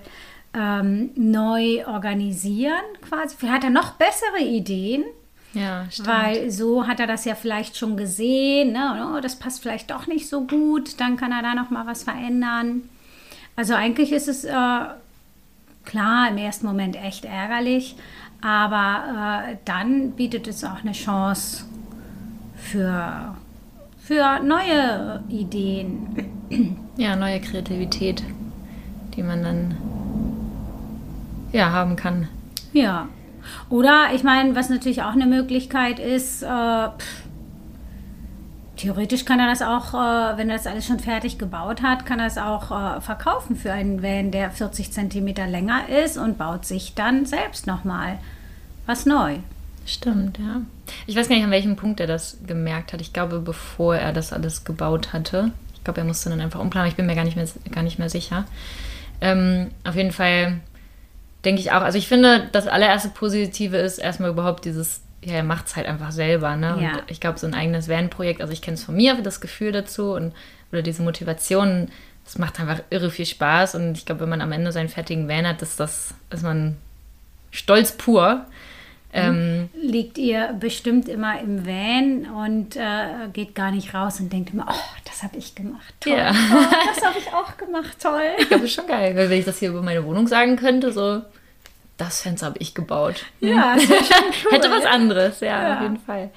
ähm, 0.53 1.12
neu 1.15 1.86
organisieren 1.88 2.84
quasi. 3.01 3.36
Vielleicht 3.38 3.55
hat 3.55 3.63
er 3.63 3.70
noch 3.70 3.93
bessere 3.93 4.39
Ideen. 4.41 5.03
Ja, 5.53 5.86
stimmt. 5.89 6.08
Weil 6.08 6.51
so 6.51 6.88
hat 6.88 7.00
er 7.00 7.08
das 7.08 7.25
ja 7.25 7.36
vielleicht 7.36 7.77
schon 7.77 7.98
gesehen, 7.98 8.72
ne? 8.72 9.13
Oh, 9.15 9.20
das 9.20 9.38
passt 9.38 9.62
vielleicht 9.62 9.91
doch 9.91 10.08
nicht 10.08 10.29
so 10.29 10.48
gut, 10.48 11.00
dann 11.00 11.17
kann 11.17 11.31
er 11.31 11.41
da 11.41 11.55
noch 11.55 11.70
mal 11.70 11.86
was 11.86 12.03
verändern. 12.03 12.84
Also 13.55 13.74
eigentlich 13.74 14.13
ist 14.13 14.29
es 14.29 14.46
äh, 14.46 14.51
klar 15.86 16.29
im 16.29 16.38
ersten 16.38 16.65
Moment 16.65 16.96
echt 16.96 17.25
ärgerlich, 17.25 17.96
aber 18.41 19.50
äh, 19.51 19.58
dann 19.65 20.12
bietet 20.12 20.48
es 20.48 20.63
auch 20.63 20.84
eine 20.84 20.93
Chance 20.93 21.65
für, 22.55 23.36
für 24.00 24.39
neue 24.39 25.22
Ideen. 25.27 26.79
ja, 26.98 27.17
neue 27.17 27.41
Kreativität, 27.41 28.24
die 29.15 29.24
man 29.24 29.43
dann 29.43 29.77
ja 31.51 31.72
haben 31.72 31.96
kann. 31.96 32.27
Ja. 32.74 33.08
Oder 33.70 34.10
ich 34.13 34.24
meine, 34.24 34.55
was 34.55 34.70
natürlich 34.70 35.01
auch 35.01 35.13
eine 35.13 35.25
Möglichkeit 35.25 36.00
ist, 36.00 36.43
äh, 36.43 36.48
pff, 36.48 37.24
theoretisch 38.77 39.25
kann 39.25 39.39
er 39.39 39.48
das 39.48 39.62
auch, 39.62 39.93
äh, 39.93 40.38
wenn 40.38 40.50
er 40.50 40.58
das 40.58 40.67
alles 40.67 40.86
schon 40.86 41.00
fertig 41.00 41.38
gebaut 41.38 41.81
hat, 41.81 42.05
kann 42.05 42.20
er 42.20 42.27
es 42.27 42.38
auch 42.38 42.72
äh, 42.72 43.01
verkaufen 43.01 43.55
für 43.55 43.72
einen 43.72 44.01
Van, 44.01 44.31
der 44.31 44.51
40 44.51 44.91
Zentimeter 44.91 45.48
länger 45.48 45.89
ist 46.03 46.17
und 46.17 46.38
baut 46.38 46.65
sich 46.65 46.96
dann 46.96 47.25
selbst 47.25 47.67
nochmal 47.67 48.20
was 48.86 49.05
neu. 49.05 49.38
Stimmt, 49.86 50.38
ja. 50.38 50.62
Ich 51.08 51.15
weiß 51.15 51.27
gar 51.27 51.36
nicht, 51.36 51.46
an 51.46 51.51
welchem 51.51 51.75
Punkt 51.75 52.00
er 52.00 52.08
das 52.08 52.38
gemerkt 52.46 52.93
hat. 52.93 53.01
Ich 53.01 53.13
glaube, 53.13 53.39
bevor 53.39 53.96
er 53.96 54.13
das 54.13 54.34
alles 54.34 54.63
gebaut 54.63 55.13
hatte. 55.13 55.51
Ich 55.74 55.84
glaube, 55.84 56.01
er 56.01 56.05
musste 56.05 56.29
dann 56.29 56.41
einfach 56.41 56.60
umplanen. 56.60 56.89
Ich 56.89 56.96
bin 56.96 57.08
mir 57.08 57.15
gar 57.15 57.24
nicht 57.24 57.36
mehr, 57.36 57.48
gar 57.72 57.84
nicht 57.84 57.98
mehr 57.98 58.10
sicher. 58.10 58.46
Ähm, 59.20 59.72
auf 59.84 59.96
jeden 59.96 60.12
Fall 60.12 60.60
denke 61.46 61.62
ich 61.62 61.72
auch. 61.72 61.82
Also 61.82 61.98
ich 61.98 62.08
finde, 62.08 62.48
das 62.52 62.68
allererste 62.68 63.10
Positive 63.10 63.78
ist 63.78 63.98
erstmal 63.98 64.30
überhaupt 64.30 64.66
dieses, 64.66 65.02
ja, 65.24 65.34
er 65.34 65.44
macht 65.44 65.68
es 65.68 65.76
halt 65.76 65.88
einfach 65.88 66.12
selber. 66.12 66.56
Ne? 66.56 66.78
Ja. 66.82 66.92
Und 66.94 67.04
ich 67.08 67.20
glaube, 67.20 67.40
so 67.40 67.48
ein 67.48 67.54
eigenes 67.54 67.90
Van-Projekt, 67.90 68.42
also 68.42 68.54
ich 68.54 68.62
kenne 68.62 68.76
es 68.76 68.84
von 68.84 68.96
mir, 68.96 69.16
das 69.22 69.42
Gefühl 69.42 69.72
dazu 69.72 70.14
und 70.14 70.34
oder 70.72 70.82
diese 70.82 71.04
Motivation, 71.04 71.90
das 72.24 72.38
macht 72.38 72.60
einfach 72.60 72.82
irre 72.90 73.12
viel 73.12 73.26
Spaß. 73.26 73.76
Und 73.76 73.98
ich 73.98 74.06
glaube, 74.06 74.22
wenn 74.22 74.30
man 74.30 74.42
am 74.42 74.52
Ende 74.52 74.72
seinen 74.72 74.90
fertigen 74.90 75.28
Van 75.28 75.48
hat, 75.48 75.62
ist 75.62 75.80
das, 75.80 76.14
ist 76.30 76.44
man 76.44 76.78
stolz 77.52 77.92
pur. 77.92 78.46
Ähm, 79.13 79.70
Liegt 79.75 80.18
ihr 80.18 80.56
bestimmt 80.60 81.10
immer 81.10 81.39
im 81.41 81.65
Van 81.65 82.25
und 82.34 82.75
äh, 82.77 83.27
geht 83.34 83.56
gar 83.56 83.72
nicht 83.72 83.94
raus 83.94 84.20
und 84.22 84.32
denkt 84.32 84.53
immer, 84.53 84.68
oh, 84.70 84.96
das 85.06 85.22
habe 85.24 85.38
ich 85.38 85.53
gemacht. 85.53 85.94
Toll. 86.00 86.13
Ja. 86.18 86.32
Oh, 86.32 86.65
das 86.96 87.06
habe 87.06 87.20
ich 87.20 87.27
auch 87.34 87.58
gemacht. 87.58 87.98
Toll. 88.01 88.22
Ich 88.39 88.48
glaube, 88.48 88.65
ist 88.65 88.74
schon 88.74 88.88
geil, 88.88 89.15
weil 89.18 89.30
wenn 89.30 89.39
ich 89.39 89.46
das 89.46 89.60
hier 89.60 89.70
über 89.70 89.82
meine 89.82 90.06
Wohnung 90.06 90.27
sagen 90.27 90.56
könnte, 90.56 90.94
so, 90.94 91.22
das 91.98 92.22
Fenster 92.22 92.46
habe 92.48 92.60
ich 92.60 92.74
gebaut. 92.74 93.25
Ja, 93.41 93.75
das 93.75 93.89
wäre 93.89 94.03
schon 94.03 94.24
cool. 94.46 94.51
Hätte 94.53 94.72
was 94.72 94.86
anderes, 94.86 95.39
ja, 95.41 95.48
Ja. 95.70 95.75
auf 95.75 95.82
jeden 95.82 96.00
Fall. 96.00 96.30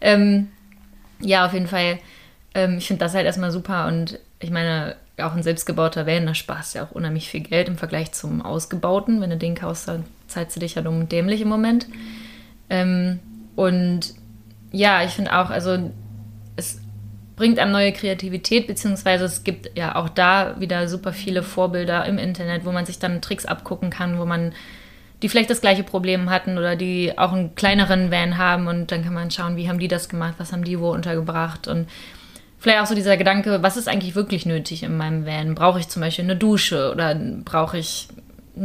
Ähm, 0.00 0.50
ja, 1.20 1.46
auf 1.46 1.52
jeden 1.54 1.66
Fall. 1.68 1.98
Ähm, 2.54 2.76
ich 2.78 2.86
finde 2.86 3.00
das 3.04 3.14
halt 3.14 3.24
erstmal 3.24 3.50
super 3.52 3.86
und 3.86 4.18
ich 4.38 4.50
meine, 4.50 4.96
auch 5.18 5.34
ein 5.34 5.42
selbstgebauter 5.42 6.06
Van, 6.06 6.26
da 6.26 6.34
sparst 6.34 6.74
ja 6.74 6.84
auch 6.84 6.90
unheimlich 6.90 7.28
viel 7.30 7.40
Geld 7.40 7.68
im 7.68 7.78
Vergleich 7.78 8.12
zum 8.12 8.42
ausgebauten. 8.42 9.20
Wenn 9.20 9.30
du 9.30 9.36
den 9.36 9.54
kaufst, 9.54 9.88
dann 9.88 10.04
zahlst 10.32 10.56
du 10.56 10.60
dich 10.60 10.74
ja 10.74 10.82
dumm 10.82 11.00
und 11.00 11.12
dämlich 11.12 11.40
im 11.40 11.48
Moment. 11.48 11.86
Ähm, 12.70 13.20
und 13.56 14.14
ja, 14.72 15.04
ich 15.04 15.10
finde 15.10 15.38
auch, 15.38 15.50
also 15.50 15.90
es 16.56 16.80
bringt 17.36 17.58
einem 17.58 17.72
neue 17.72 17.92
Kreativität, 17.92 18.66
beziehungsweise 18.66 19.24
es 19.24 19.44
gibt 19.44 19.76
ja 19.76 19.96
auch 19.96 20.08
da 20.08 20.60
wieder 20.60 20.88
super 20.88 21.12
viele 21.12 21.42
Vorbilder 21.42 22.04
im 22.06 22.18
Internet, 22.18 22.64
wo 22.64 22.72
man 22.72 22.86
sich 22.86 22.98
dann 22.98 23.22
Tricks 23.22 23.46
abgucken 23.46 23.90
kann, 23.90 24.18
wo 24.18 24.24
man 24.24 24.52
die 25.22 25.28
vielleicht 25.28 25.50
das 25.50 25.60
gleiche 25.60 25.84
Problem 25.84 26.30
hatten 26.30 26.58
oder 26.58 26.74
die 26.74 27.16
auch 27.16 27.32
einen 27.32 27.54
kleineren 27.54 28.10
Van 28.10 28.38
haben 28.38 28.66
und 28.66 28.90
dann 28.90 29.04
kann 29.04 29.14
man 29.14 29.30
schauen, 29.30 29.56
wie 29.56 29.68
haben 29.68 29.78
die 29.78 29.88
das 29.88 30.08
gemacht, 30.08 30.34
was 30.38 30.52
haben 30.52 30.64
die 30.64 30.80
wo 30.80 30.90
untergebracht 30.90 31.68
und 31.68 31.88
vielleicht 32.58 32.80
auch 32.80 32.86
so 32.86 32.94
dieser 32.94 33.16
Gedanke, 33.16 33.62
was 33.62 33.76
ist 33.76 33.88
eigentlich 33.88 34.14
wirklich 34.14 34.46
nötig 34.46 34.82
in 34.82 34.96
meinem 34.96 35.26
Van? 35.26 35.54
Brauche 35.54 35.80
ich 35.80 35.88
zum 35.88 36.00
Beispiel 36.00 36.24
eine 36.24 36.36
Dusche 36.36 36.92
oder 36.92 37.14
brauche 37.44 37.78
ich 37.78 38.08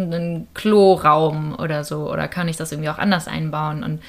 einen 0.03 0.47
Kloraum 0.53 1.55
oder 1.57 1.83
so 1.83 2.11
oder 2.11 2.27
kann 2.27 2.47
ich 2.47 2.57
das 2.57 2.71
irgendwie 2.71 2.89
auch 2.89 2.97
anders 2.97 3.27
einbauen 3.27 3.83
und 3.83 4.01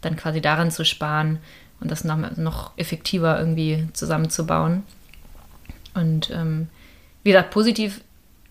dann 0.00 0.16
quasi 0.16 0.40
daran 0.40 0.70
zu 0.70 0.84
sparen 0.84 1.38
und 1.80 1.90
das 1.90 2.04
noch, 2.04 2.36
noch 2.36 2.72
effektiver 2.76 3.38
irgendwie 3.38 3.88
zusammenzubauen. 3.92 4.82
Und 5.94 6.30
ähm, 6.30 6.68
wie 7.22 7.30
gesagt, 7.32 7.50
positiv 7.50 8.00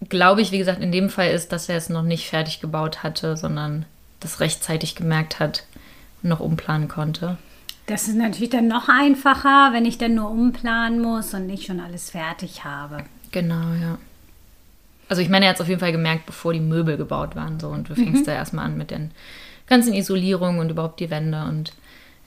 glaube 0.09 0.41
ich, 0.41 0.51
wie 0.51 0.57
gesagt, 0.57 0.81
in 0.81 0.91
dem 0.91 1.09
Fall 1.09 1.29
ist, 1.29 1.51
dass 1.51 1.69
er 1.69 1.77
es 1.77 1.89
noch 1.89 2.03
nicht 2.03 2.27
fertig 2.27 2.59
gebaut 2.59 3.03
hatte, 3.03 3.37
sondern 3.37 3.85
das 4.19 4.39
rechtzeitig 4.39 4.95
gemerkt 4.95 5.39
hat 5.39 5.65
und 6.21 6.29
noch 6.29 6.39
umplanen 6.39 6.87
konnte. 6.87 7.37
Das 7.87 8.07
ist 8.07 8.15
natürlich 8.15 8.49
dann 8.49 8.67
noch 8.67 8.89
einfacher, 8.89 9.69
wenn 9.71 9.85
ich 9.85 9.97
dann 9.97 10.15
nur 10.15 10.29
umplanen 10.29 11.01
muss 11.01 11.33
und 11.33 11.45
nicht 11.45 11.67
schon 11.67 11.79
alles 11.79 12.09
fertig 12.09 12.63
habe. 12.63 13.03
Genau, 13.31 13.73
ja. 13.79 13.97
Also 15.07 15.21
ich 15.21 15.29
meine, 15.29 15.45
er 15.45 15.50
hat 15.50 15.55
es 15.57 15.62
auf 15.62 15.67
jeden 15.67 15.79
Fall 15.79 15.91
gemerkt, 15.91 16.25
bevor 16.25 16.53
die 16.53 16.59
Möbel 16.59 16.97
gebaut 16.97 17.35
waren. 17.35 17.59
So, 17.59 17.69
und 17.69 17.89
du 17.89 17.95
fängst 17.95 18.27
da 18.27 18.33
erstmal 18.33 18.65
an 18.65 18.77
mit 18.77 18.91
den 18.91 19.12
ganzen 19.67 19.93
Isolierungen 19.93 20.59
und 20.59 20.69
überhaupt 20.69 21.00
die 21.00 21.09
Wände 21.09 21.43
und 21.45 21.74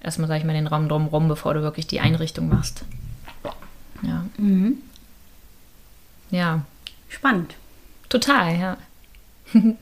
erstmal, 0.01 0.29
sag 0.29 0.39
ich 0.39 0.45
mal, 0.45 0.53
den 0.53 0.67
Raum 0.67 0.89
drumherum, 0.89 1.29
bevor 1.29 1.55
du 1.55 1.63
wirklich 1.63 1.87
die 1.87 2.01
Einrichtung 2.01 2.49
machst. 2.49 2.85
Ja. 4.03 4.25
Ja, 6.31 6.63
Spannend. 7.09 7.55
total, 8.09 8.59
ja. 8.59 8.77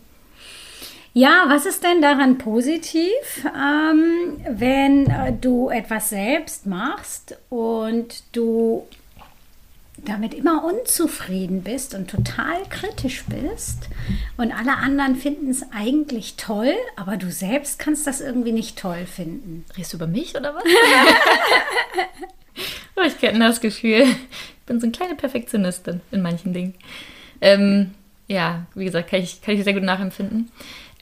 Ja, 1.19 1.47
was 1.49 1.65
ist 1.65 1.83
denn 1.83 2.03
daran 2.03 2.37
positiv, 2.37 3.09
ähm, 3.47 4.37
wenn 4.51 5.07
äh, 5.07 5.33
du 5.33 5.71
etwas 5.71 6.11
selbst 6.11 6.67
machst 6.67 7.39
und 7.49 8.23
du 8.33 8.87
damit 10.05 10.35
immer 10.35 10.65
unzufrieden 10.65 11.63
bist 11.63 11.95
und 11.95 12.11
total 12.11 12.63
kritisch 12.69 13.25
bist 13.25 13.89
und 14.37 14.53
alle 14.53 14.77
anderen 14.77 15.17
finden 15.17 15.51
es 15.51 15.65
eigentlich 15.73 16.37
toll, 16.37 16.75
aber 16.97 17.17
du 17.17 17.31
selbst 17.31 17.79
kannst 17.79 18.07
das 18.07 18.21
irgendwie 18.21 18.53
nicht 18.53 18.79
toll 18.79 19.07
finden. 19.07 19.65
Redest 19.75 19.93
du 19.93 19.97
über 19.97 20.07
mich 20.07 20.37
oder 20.37 20.55
was? 20.55 20.65
oh, 22.97 23.03
ich 23.07 23.19
kenne 23.19 23.41
das 23.41 23.61
Gefühl. 23.61 24.03
Ich 24.03 24.67
bin 24.67 24.81
so 24.81 24.87
eine 24.87 24.93
kleine 24.93 25.15
Perfektionistin 25.15 26.01
in 26.11 26.23
manchen 26.23 26.53
Dingen. 26.53 26.75
Ähm, 27.41 27.95
ja, 28.29 28.67
wie 28.75 28.85
gesagt, 28.85 29.11
kann 29.11 29.21
ich, 29.21 29.41
kann 29.41 29.55
ich 29.55 29.65
sehr 29.65 29.75
gut 29.75 29.83
nachempfinden. 29.83 30.51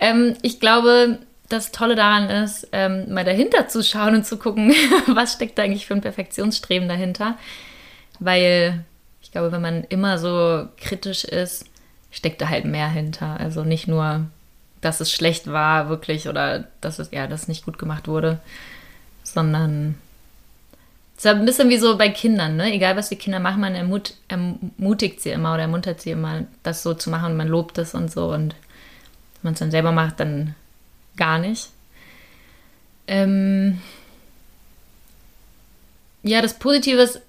Ähm, 0.01 0.37
ich 0.43 0.61
glaube, 0.61 1.21
das 1.49 1.73
Tolle 1.73 1.95
daran 1.95 2.31
ist, 2.31 2.69
ähm, 2.73 3.13
mal 3.13 3.25
dahinter 3.25 3.69
zu 3.69 3.83
schauen 3.83 4.15
und 4.15 4.27
zu 4.27 4.39
gucken, 4.39 4.75
was 5.07 5.35
steckt 5.35 5.59
da 5.59 5.63
eigentlich 5.63 5.87
für 5.87 5.95
ein 5.95 6.01
Perfektionsstreben 6.01 6.89
dahinter. 6.89 7.39
Weil 8.21 8.85
ich 9.23 9.31
glaube, 9.33 9.53
wenn 9.53 9.63
man 9.63 9.85
immer 9.85 10.19
so 10.19 10.69
kritisch 10.77 11.25
ist, 11.25 11.65
steckt 12.11 12.41
da 12.41 12.49
halt 12.49 12.65
mehr 12.65 12.89
hinter. 12.89 13.39
Also 13.41 13.65
nicht 13.65 13.89
nur, 13.89 14.27
dass 14.81 15.01
es 15.01 15.11
schlecht 15.11 15.47
war, 15.51 15.89
wirklich, 15.89 16.29
oder 16.29 16.69
dass 16.81 16.99
es 16.99 17.11
ja, 17.11 17.27
das 17.27 17.49
nicht 17.49 17.65
gut 17.65 17.79
gemacht 17.79 18.07
wurde, 18.07 18.39
sondern 19.23 19.97
es 21.17 21.25
ist 21.25 21.31
ein 21.31 21.45
bisschen 21.45 21.69
wie 21.69 21.79
so 21.79 21.97
bei 21.97 22.09
Kindern, 22.09 22.57
ne? 22.57 22.73
Egal 22.73 22.97
was 22.97 23.09
die 23.09 23.17
Kinder 23.17 23.39
machen, 23.39 23.61
man 23.61 23.75
ermut 23.75 24.15
ermutigt 24.29 25.21
sie 25.21 25.31
immer 25.31 25.55
oder 25.55 25.63
ermuntert 25.63 26.01
sie 26.01 26.11
immer, 26.11 26.45
das 26.63 26.83
so 26.83 26.93
zu 26.93 27.09
machen 27.09 27.33
und 27.33 27.37
man 27.37 27.49
lobt 27.49 27.79
es 27.79 27.95
und 27.95 28.11
so. 28.11 28.33
Und 28.33 28.55
wenn 28.55 29.43
man 29.43 29.53
es 29.55 29.61
dann 29.61 29.71
selber 29.71 29.93
macht, 29.93 30.21
dann 30.21 30.55
gar 31.17 31.39
nicht. 31.39 31.71
Ähm 33.07 33.81
ja, 36.23 36.43
das 36.43 36.59
Positive 36.59 37.01
ist 37.01 37.21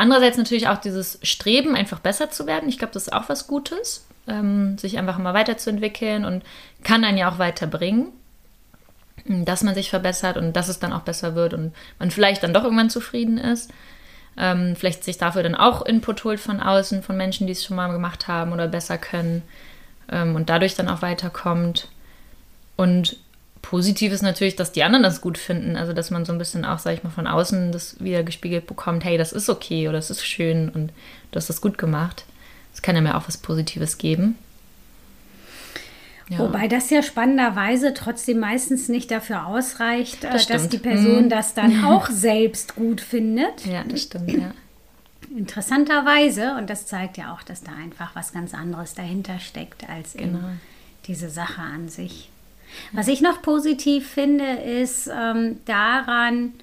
andererseits 0.00 0.36
natürlich 0.36 0.68
auch 0.68 0.78
dieses 0.78 1.18
Streben, 1.22 1.76
einfach 1.76 2.00
besser 2.00 2.30
zu 2.30 2.46
werden. 2.46 2.68
Ich 2.68 2.78
glaube, 2.78 2.92
das 2.92 3.04
ist 3.04 3.12
auch 3.12 3.28
was 3.28 3.46
Gutes, 3.46 4.06
ähm, 4.26 4.78
sich 4.78 4.98
einfach 4.98 5.18
immer 5.18 5.34
weiterzuentwickeln 5.34 6.24
und 6.24 6.42
kann 6.82 7.04
einen 7.04 7.18
ja 7.18 7.30
auch 7.30 7.38
weiterbringen 7.38 8.12
dass 9.24 9.62
man 9.62 9.74
sich 9.74 9.90
verbessert 9.90 10.36
und 10.36 10.54
dass 10.54 10.68
es 10.68 10.78
dann 10.78 10.92
auch 10.92 11.02
besser 11.02 11.34
wird 11.34 11.54
und 11.54 11.74
man 11.98 12.10
vielleicht 12.10 12.42
dann 12.42 12.54
doch 12.54 12.64
irgendwann 12.64 12.90
zufrieden 12.90 13.38
ist. 13.38 13.70
Ähm, 14.36 14.76
vielleicht 14.76 15.04
sich 15.04 15.18
dafür 15.18 15.42
dann 15.42 15.54
auch 15.54 15.84
Input 15.84 16.24
holt 16.24 16.40
von 16.40 16.60
außen, 16.60 17.02
von 17.02 17.16
Menschen, 17.16 17.46
die 17.46 17.52
es 17.52 17.64
schon 17.64 17.76
mal 17.76 17.92
gemacht 17.92 18.28
haben 18.28 18.52
oder 18.52 18.68
besser 18.68 18.96
können 18.96 19.42
ähm, 20.10 20.36
und 20.36 20.48
dadurch 20.48 20.74
dann 20.74 20.88
auch 20.88 21.02
weiterkommt. 21.02 21.88
Und 22.76 23.18
positiv 23.62 24.12
ist 24.12 24.22
natürlich, 24.22 24.56
dass 24.56 24.72
die 24.72 24.82
anderen 24.82 25.02
das 25.02 25.20
gut 25.20 25.38
finden. 25.38 25.76
Also, 25.76 25.92
dass 25.92 26.10
man 26.10 26.24
so 26.24 26.32
ein 26.32 26.38
bisschen 26.38 26.64
auch, 26.64 26.78
sag 26.78 26.94
ich 26.94 27.02
mal, 27.02 27.10
von 27.10 27.26
außen 27.26 27.72
das 27.72 28.02
wieder 28.02 28.22
gespiegelt 28.22 28.66
bekommt: 28.66 29.04
hey, 29.04 29.18
das 29.18 29.32
ist 29.32 29.48
okay 29.48 29.88
oder 29.88 29.98
das 29.98 30.10
ist 30.10 30.24
schön 30.24 30.68
und 30.70 30.92
du 31.30 31.36
hast 31.36 31.48
das 31.48 31.60
gut 31.60 31.78
gemacht. 31.78 32.24
Das 32.72 32.82
kann 32.82 32.96
ja 32.96 33.02
mir 33.02 33.16
auch 33.16 33.26
was 33.26 33.36
Positives 33.36 33.98
geben. 33.98 34.36
Ja. 36.30 36.38
Wobei 36.38 36.68
das 36.68 36.90
ja 36.90 37.02
spannenderweise 37.02 37.92
trotzdem 37.92 38.38
meistens 38.38 38.88
nicht 38.88 39.10
dafür 39.10 39.46
ausreicht, 39.46 40.22
das 40.22 40.48
äh, 40.48 40.52
dass 40.52 40.68
die 40.68 40.78
Person 40.78 41.24
mhm. 41.24 41.28
das 41.28 41.54
dann 41.54 41.84
auch 41.84 42.08
selbst 42.08 42.76
gut 42.76 43.00
findet. 43.00 43.66
Ja, 43.66 43.82
das 43.82 44.02
stimmt, 44.02 44.30
ja. 44.30 44.52
Interessanterweise, 45.36 46.54
und 46.56 46.70
das 46.70 46.86
zeigt 46.86 47.16
ja 47.16 47.34
auch, 47.34 47.42
dass 47.42 47.62
da 47.62 47.72
einfach 47.72 48.14
was 48.14 48.32
ganz 48.32 48.54
anderes 48.54 48.94
dahinter 48.94 49.38
steckt 49.40 49.88
als 49.88 50.14
genau. 50.14 50.38
diese 51.06 51.30
Sache 51.30 51.62
an 51.62 51.88
sich. 51.88 52.30
Was 52.92 53.08
ich 53.08 53.20
noch 53.20 53.42
positiv 53.42 54.08
finde, 54.08 54.44
ist 54.44 55.08
ähm, 55.12 55.58
daran, 55.64 56.54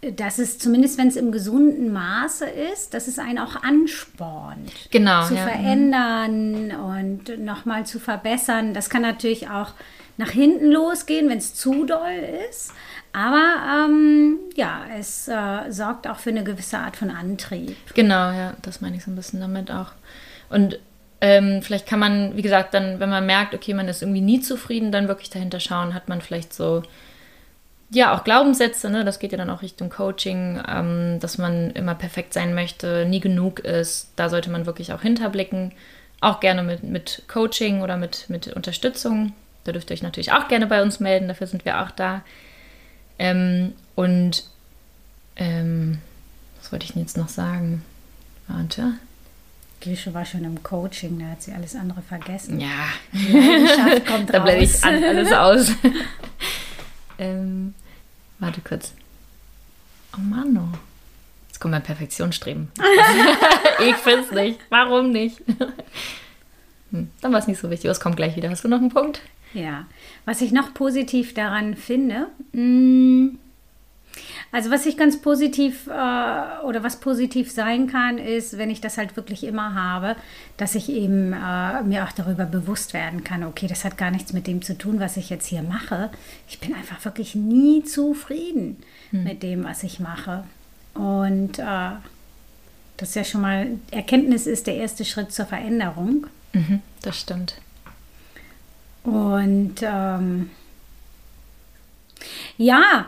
dass 0.00 0.38
es 0.38 0.58
zumindest, 0.58 0.96
wenn 0.98 1.08
es 1.08 1.16
im 1.16 1.32
gesunden 1.32 1.92
Maße 1.92 2.46
ist, 2.46 2.94
dass 2.94 3.08
es 3.08 3.18
einen 3.18 3.38
auch 3.38 3.62
anspornt, 3.62 4.70
genau, 4.90 5.26
zu 5.26 5.34
ja. 5.34 5.44
Mhm. 5.44 5.48
verändern 5.48 6.70
und 6.70 7.44
nochmal 7.44 7.84
zu 7.84 7.98
verbessern. 7.98 8.74
Das 8.74 8.90
kann 8.90 9.02
natürlich 9.02 9.50
auch 9.50 9.72
nach 10.16 10.30
hinten 10.30 10.70
losgehen, 10.70 11.28
wenn 11.28 11.38
es 11.38 11.54
zu 11.54 11.84
doll 11.84 12.24
ist. 12.48 12.72
Aber 13.12 13.86
ähm, 13.86 14.38
ja, 14.54 14.82
es 14.96 15.28
äh, 15.28 15.70
sorgt 15.70 16.06
auch 16.06 16.18
für 16.18 16.30
eine 16.30 16.44
gewisse 16.44 16.78
Art 16.78 16.96
von 16.96 17.10
Antrieb. 17.10 17.76
Genau, 17.94 18.30
ja, 18.30 18.54
das 18.62 18.80
meine 18.80 18.96
ich 18.96 19.04
so 19.04 19.10
ein 19.10 19.16
bisschen 19.16 19.40
damit 19.40 19.70
auch. 19.70 19.92
Und 20.50 20.78
ähm, 21.20 21.62
vielleicht 21.62 21.86
kann 21.86 21.98
man, 21.98 22.36
wie 22.36 22.42
gesagt, 22.42 22.74
dann, 22.74 23.00
wenn 23.00 23.08
man 23.08 23.26
merkt, 23.26 23.54
okay, 23.54 23.74
man 23.74 23.88
ist 23.88 24.02
irgendwie 24.02 24.20
nie 24.20 24.40
zufrieden, 24.40 24.92
dann 24.92 25.08
wirklich 25.08 25.30
dahinter 25.30 25.60
schauen, 25.60 25.94
hat 25.94 26.08
man 26.08 26.20
vielleicht 26.20 26.54
so 26.54 26.82
ja, 27.90 28.14
auch 28.14 28.24
Glaubenssätze, 28.24 28.90
ne? 28.90 29.04
das 29.04 29.18
geht 29.18 29.32
ja 29.32 29.38
dann 29.38 29.50
auch 29.50 29.62
Richtung 29.62 29.88
Coaching, 29.88 30.62
ähm, 30.68 31.18
dass 31.20 31.38
man 31.38 31.70
immer 31.70 31.94
perfekt 31.94 32.34
sein 32.34 32.54
möchte, 32.54 33.06
nie 33.06 33.20
genug 33.20 33.60
ist. 33.60 34.12
Da 34.16 34.28
sollte 34.28 34.50
man 34.50 34.66
wirklich 34.66 34.92
auch 34.92 35.00
hinterblicken. 35.00 35.72
Auch 36.20 36.40
gerne 36.40 36.62
mit, 36.62 36.82
mit 36.82 37.22
Coaching 37.28 37.80
oder 37.80 37.96
mit, 37.96 38.28
mit 38.28 38.48
Unterstützung. 38.48 39.32
Da 39.64 39.72
dürft 39.72 39.90
ihr 39.90 39.94
euch 39.94 40.02
natürlich 40.02 40.32
auch 40.32 40.48
gerne 40.48 40.66
bei 40.66 40.82
uns 40.82 41.00
melden, 41.00 41.28
dafür 41.28 41.46
sind 41.46 41.64
wir 41.64 41.80
auch 41.80 41.90
da. 41.90 42.22
Ähm, 43.18 43.72
und 43.94 44.44
ähm, 45.36 45.98
was 46.58 46.72
wollte 46.72 46.84
ich 46.84 46.92
denn 46.92 47.02
jetzt 47.02 47.16
noch 47.16 47.28
sagen? 47.28 47.84
Warte. 48.48 48.94
Gische 49.80 50.12
war 50.12 50.24
schon 50.24 50.44
im 50.44 50.62
Coaching, 50.62 51.18
da 51.18 51.26
hat 51.26 51.42
sie 51.42 51.52
alles 51.52 51.76
andere 51.76 52.02
vergessen. 52.02 52.58
Ja, 52.58 52.88
Die 53.12 54.00
kommt 54.04 54.30
da 54.32 54.40
blende 54.40 54.64
ich 54.64 54.84
an, 54.84 55.02
alles 55.02 55.32
aus. 55.32 55.72
Ähm, 57.18 57.74
warte 58.38 58.60
kurz. 58.60 58.92
Oh 60.16 60.20
Mann, 60.20 60.56
oh. 60.56 60.76
Jetzt 61.48 61.60
kommt 61.60 61.72
mein 61.72 61.82
Perfektionsstreben. 61.82 62.68
ich 63.88 63.96
finde 63.96 64.20
es 64.20 64.30
nicht. 64.32 64.60
Warum 64.68 65.10
nicht? 65.10 65.42
hm, 66.90 67.10
dann 67.20 67.32
war 67.32 67.38
es 67.38 67.46
nicht 67.46 67.60
so 67.60 67.70
wichtig. 67.70 67.90
Es 67.90 68.00
kommt 68.00 68.16
gleich 68.16 68.36
wieder. 68.36 68.50
Hast 68.50 68.64
du 68.64 68.68
noch 68.68 68.78
einen 68.80 68.90
Punkt? 68.90 69.20
Ja. 69.54 69.86
Was 70.24 70.40
ich 70.40 70.52
noch 70.52 70.74
positiv 70.74 71.34
daran 71.34 71.76
finde, 71.76 72.26
mh, 72.52 72.62
mm, 72.62 73.38
also 74.50 74.70
was 74.70 74.86
ich 74.86 74.96
ganz 74.96 75.20
positiv 75.20 75.86
äh, 75.86 75.90
oder 76.64 76.82
was 76.82 77.00
positiv 77.00 77.50
sein 77.50 77.86
kann, 77.86 78.18
ist, 78.18 78.56
wenn 78.56 78.70
ich 78.70 78.80
das 78.80 78.96
halt 78.96 79.16
wirklich 79.16 79.44
immer 79.44 79.74
habe, 79.74 80.16
dass 80.56 80.74
ich 80.74 80.88
eben 80.88 81.32
äh, 81.32 81.82
mir 81.82 82.04
auch 82.04 82.12
darüber 82.12 82.46
bewusst 82.46 82.94
werden 82.94 83.24
kann, 83.24 83.44
okay, 83.44 83.66
das 83.66 83.84
hat 83.84 83.98
gar 83.98 84.10
nichts 84.10 84.32
mit 84.32 84.46
dem 84.46 84.62
zu 84.62 84.76
tun, 84.76 85.00
was 85.00 85.16
ich 85.16 85.30
jetzt 85.30 85.46
hier 85.46 85.62
mache. 85.62 86.10
Ich 86.48 86.60
bin 86.60 86.74
einfach 86.74 87.04
wirklich 87.04 87.34
nie 87.34 87.84
zufrieden 87.84 88.78
hm. 89.10 89.24
mit 89.24 89.42
dem, 89.42 89.64
was 89.64 89.82
ich 89.82 90.00
mache. 90.00 90.44
Und 90.94 91.58
äh, 91.58 91.90
das 92.96 93.10
ist 93.10 93.14
ja 93.14 93.24
schon 93.24 93.42
mal, 93.42 93.68
Erkenntnis 93.90 94.46
ist 94.46 94.66
der 94.66 94.76
erste 94.76 95.04
Schritt 95.04 95.32
zur 95.32 95.46
Veränderung. 95.46 96.26
Mhm, 96.52 96.80
das 97.02 97.20
stimmt. 97.20 97.60
Und 99.04 99.76
ähm, 99.82 100.50
ja, 102.56 103.06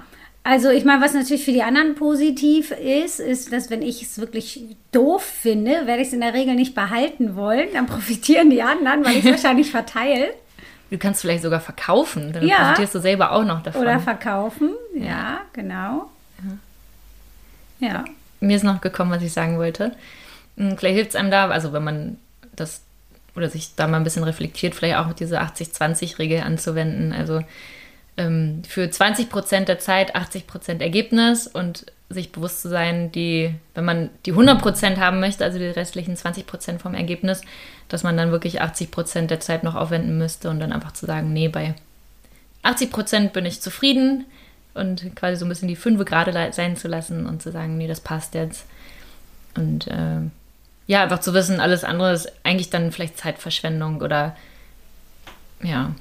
also 0.50 0.68
ich 0.68 0.84
meine, 0.84 1.00
was 1.00 1.14
natürlich 1.14 1.44
für 1.44 1.52
die 1.52 1.62
anderen 1.62 1.94
positiv 1.94 2.72
ist, 2.72 3.20
ist, 3.20 3.52
dass 3.52 3.70
wenn 3.70 3.82
ich 3.82 4.02
es 4.02 4.18
wirklich 4.18 4.64
doof 4.90 5.22
finde, 5.22 5.86
werde 5.86 6.02
ich 6.02 6.08
es 6.08 6.12
in 6.12 6.22
der 6.22 6.34
Regel 6.34 6.56
nicht 6.56 6.74
behalten 6.74 7.36
wollen. 7.36 7.68
Dann 7.72 7.86
profitieren 7.86 8.50
die 8.50 8.60
anderen, 8.60 9.04
weil 9.04 9.12
ich 9.12 9.24
es 9.24 9.30
wahrscheinlich 9.44 9.70
verteile. 9.70 10.30
Du 10.90 10.98
kannst 10.98 11.20
vielleicht 11.20 11.44
sogar 11.44 11.60
verkaufen, 11.60 12.32
dann 12.32 12.44
ja. 12.44 12.64
profitierst 12.64 12.96
du 12.96 12.98
selber 12.98 13.30
auch 13.30 13.44
noch 13.44 13.62
davon. 13.62 13.80
Oder 13.80 14.00
verkaufen, 14.00 14.70
ja, 14.96 15.04
ja 15.04 15.40
genau. 15.52 16.10
Ja. 17.78 17.88
ja. 17.88 18.04
Mir 18.40 18.56
ist 18.56 18.64
noch 18.64 18.80
gekommen, 18.80 19.12
was 19.12 19.22
ich 19.22 19.32
sagen 19.32 19.56
wollte. 19.56 19.92
Hm, 20.56 20.76
vielleicht 20.76 20.96
hilft 20.96 21.10
es 21.10 21.16
einem 21.16 21.30
da, 21.30 21.48
also 21.48 21.72
wenn 21.72 21.84
man 21.84 22.18
das 22.56 22.82
oder 23.36 23.48
sich 23.48 23.76
da 23.76 23.86
mal 23.86 23.98
ein 23.98 24.04
bisschen 24.04 24.24
reflektiert, 24.24 24.74
vielleicht 24.74 24.96
auch 24.96 25.12
diese 25.12 25.40
80-20-Regel 25.40 26.40
anzuwenden. 26.40 27.12
Also 27.12 27.40
ähm, 28.20 28.62
für 28.68 28.90
20 28.90 29.30
Prozent 29.30 29.68
der 29.68 29.78
Zeit 29.78 30.14
80 30.14 30.46
Prozent 30.46 30.82
Ergebnis 30.82 31.46
und 31.46 31.86
sich 32.08 32.32
bewusst 32.32 32.62
zu 32.62 32.68
sein, 32.68 33.12
die, 33.12 33.54
wenn 33.74 33.84
man 33.84 34.10
die 34.26 34.32
100 34.32 34.60
Prozent 34.60 34.98
haben 34.98 35.20
möchte, 35.20 35.44
also 35.44 35.58
die 35.58 35.66
restlichen 35.66 36.16
20 36.16 36.46
Prozent 36.46 36.82
vom 36.82 36.94
Ergebnis, 36.94 37.42
dass 37.88 38.02
man 38.02 38.16
dann 38.16 38.32
wirklich 38.32 38.60
80 38.60 38.90
Prozent 38.90 39.30
der 39.30 39.40
Zeit 39.40 39.62
noch 39.62 39.76
aufwenden 39.76 40.18
müsste 40.18 40.50
und 40.50 40.60
dann 40.60 40.72
einfach 40.72 40.92
zu 40.92 41.06
sagen, 41.06 41.32
nee, 41.32 41.48
bei 41.48 41.74
80 42.62 42.90
Prozent 42.90 43.32
bin 43.32 43.46
ich 43.46 43.60
zufrieden 43.62 44.26
und 44.74 45.14
quasi 45.16 45.36
so 45.36 45.46
ein 45.46 45.48
bisschen 45.48 45.68
die 45.68 45.76
Fünfe 45.76 46.04
gerade 46.04 46.52
sein 46.52 46.76
zu 46.76 46.88
lassen 46.88 47.26
und 47.26 47.42
zu 47.42 47.52
sagen, 47.52 47.78
nee, 47.78 47.88
das 47.88 48.00
passt 48.00 48.34
jetzt. 48.34 48.66
Und 49.56 49.86
äh, 49.86 50.20
ja, 50.86 51.02
einfach 51.04 51.20
zu 51.20 51.32
wissen, 51.32 51.60
alles 51.60 51.84
andere 51.84 52.12
ist 52.12 52.32
eigentlich 52.42 52.70
dann 52.70 52.92
vielleicht 52.92 53.18
Zeitverschwendung 53.18 54.00
oder 54.02 54.36
ja, 55.62 55.94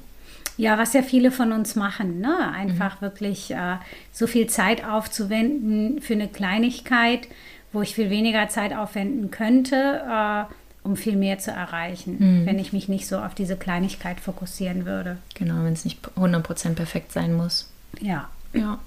ja, 0.56 0.78
was 0.78 0.92
ja 0.92 1.02
viele 1.02 1.30
von 1.30 1.52
uns 1.52 1.76
machen, 1.76 2.20
ne? 2.20 2.52
einfach 2.52 3.00
mhm. 3.00 3.06
wirklich 3.06 3.50
äh, 3.50 3.76
so 4.12 4.26
viel 4.26 4.46
Zeit 4.48 4.84
aufzuwenden 4.84 6.00
für 6.00 6.14
eine 6.14 6.28
Kleinigkeit, 6.28 7.28
wo 7.72 7.82
ich 7.82 7.94
viel 7.94 8.10
weniger 8.10 8.48
Zeit 8.48 8.74
aufwenden 8.74 9.30
könnte, 9.30 10.02
äh, 10.08 10.44
um 10.82 10.96
viel 10.96 11.16
mehr 11.16 11.38
zu 11.38 11.50
erreichen, 11.50 12.46
wenn 12.46 12.58
ich 12.58 12.72
mich 12.72 12.88
nicht 12.88 13.06
so 13.06 13.18
auf 13.18 13.34
diese 13.34 13.54
Kleinigkeit 13.54 14.18
fokussieren 14.18 14.86
würde. 14.86 15.18
Genau, 15.34 15.62
wenn 15.62 15.74
es 15.74 15.84
nicht 15.84 16.00
100% 16.16 16.74
perfekt 16.74 17.12
sein 17.12 17.34
muss. 17.34 17.70
Ja. 18.00 18.30
Ja. 18.54 18.78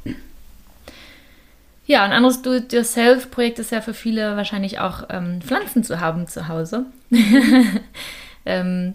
Ja, 1.85 2.03
ein 2.03 2.13
anderes 2.13 2.41
Do-it-yourself-Projekt 2.41 3.59
ist 3.59 3.71
ja 3.71 3.81
für 3.81 3.93
viele 3.93 4.37
wahrscheinlich 4.37 4.79
auch 4.79 5.03
ähm, 5.09 5.41
Pflanzen 5.41 5.83
zu 5.83 5.99
haben 5.99 6.27
zu 6.27 6.47
Hause. 6.47 6.85
ähm, 8.45 8.93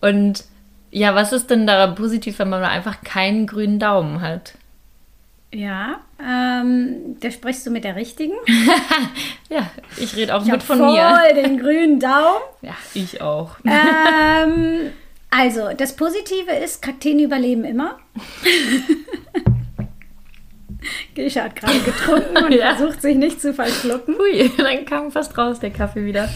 und 0.00 0.44
ja, 0.90 1.14
was 1.14 1.32
ist 1.32 1.50
denn 1.50 1.66
da 1.66 1.86
positiv, 1.88 2.38
wenn 2.38 2.48
man 2.50 2.62
einfach 2.64 3.02
keinen 3.02 3.46
grünen 3.46 3.78
Daumen 3.78 4.20
hat? 4.20 4.54
Ja, 5.52 6.00
ähm, 6.22 7.16
da 7.20 7.30
sprichst 7.30 7.66
du 7.66 7.70
mit 7.70 7.84
der 7.84 7.96
richtigen. 7.96 8.34
Ja, 9.50 9.70
ich 9.96 10.14
rede 10.14 10.34
auch 10.34 10.42
Ich 10.44 10.52
mit 10.52 10.62
von 10.62 10.76
voll 10.76 10.92
mir. 10.92 11.34
den 11.34 11.58
grünen 11.58 11.98
Daumen. 12.00 12.42
Ja, 12.60 12.74
ich 12.92 13.22
auch. 13.22 13.56
ähm, 13.64 14.90
also, 15.30 15.70
das 15.74 15.96
Positive 15.96 16.52
ist, 16.52 16.82
Kakteen 16.82 17.18
überleben 17.18 17.64
immer. 17.64 17.96
Gesche 21.14 21.42
hat 21.42 21.56
gerade 21.56 21.78
getrunken 21.80 22.36
und 22.44 22.52
Ja. 22.52 22.74
versucht 22.76 23.02
sich 23.02 23.16
nicht 23.16 23.40
zu 23.40 23.52
verschlucken. 23.54 24.16
Hui, 24.18 24.50
dann 24.58 24.84
kam 24.84 25.10
fast 25.10 25.36
raus 25.36 25.58
der 25.60 25.70
Kaffee 25.70 26.04
wieder. 26.04 26.28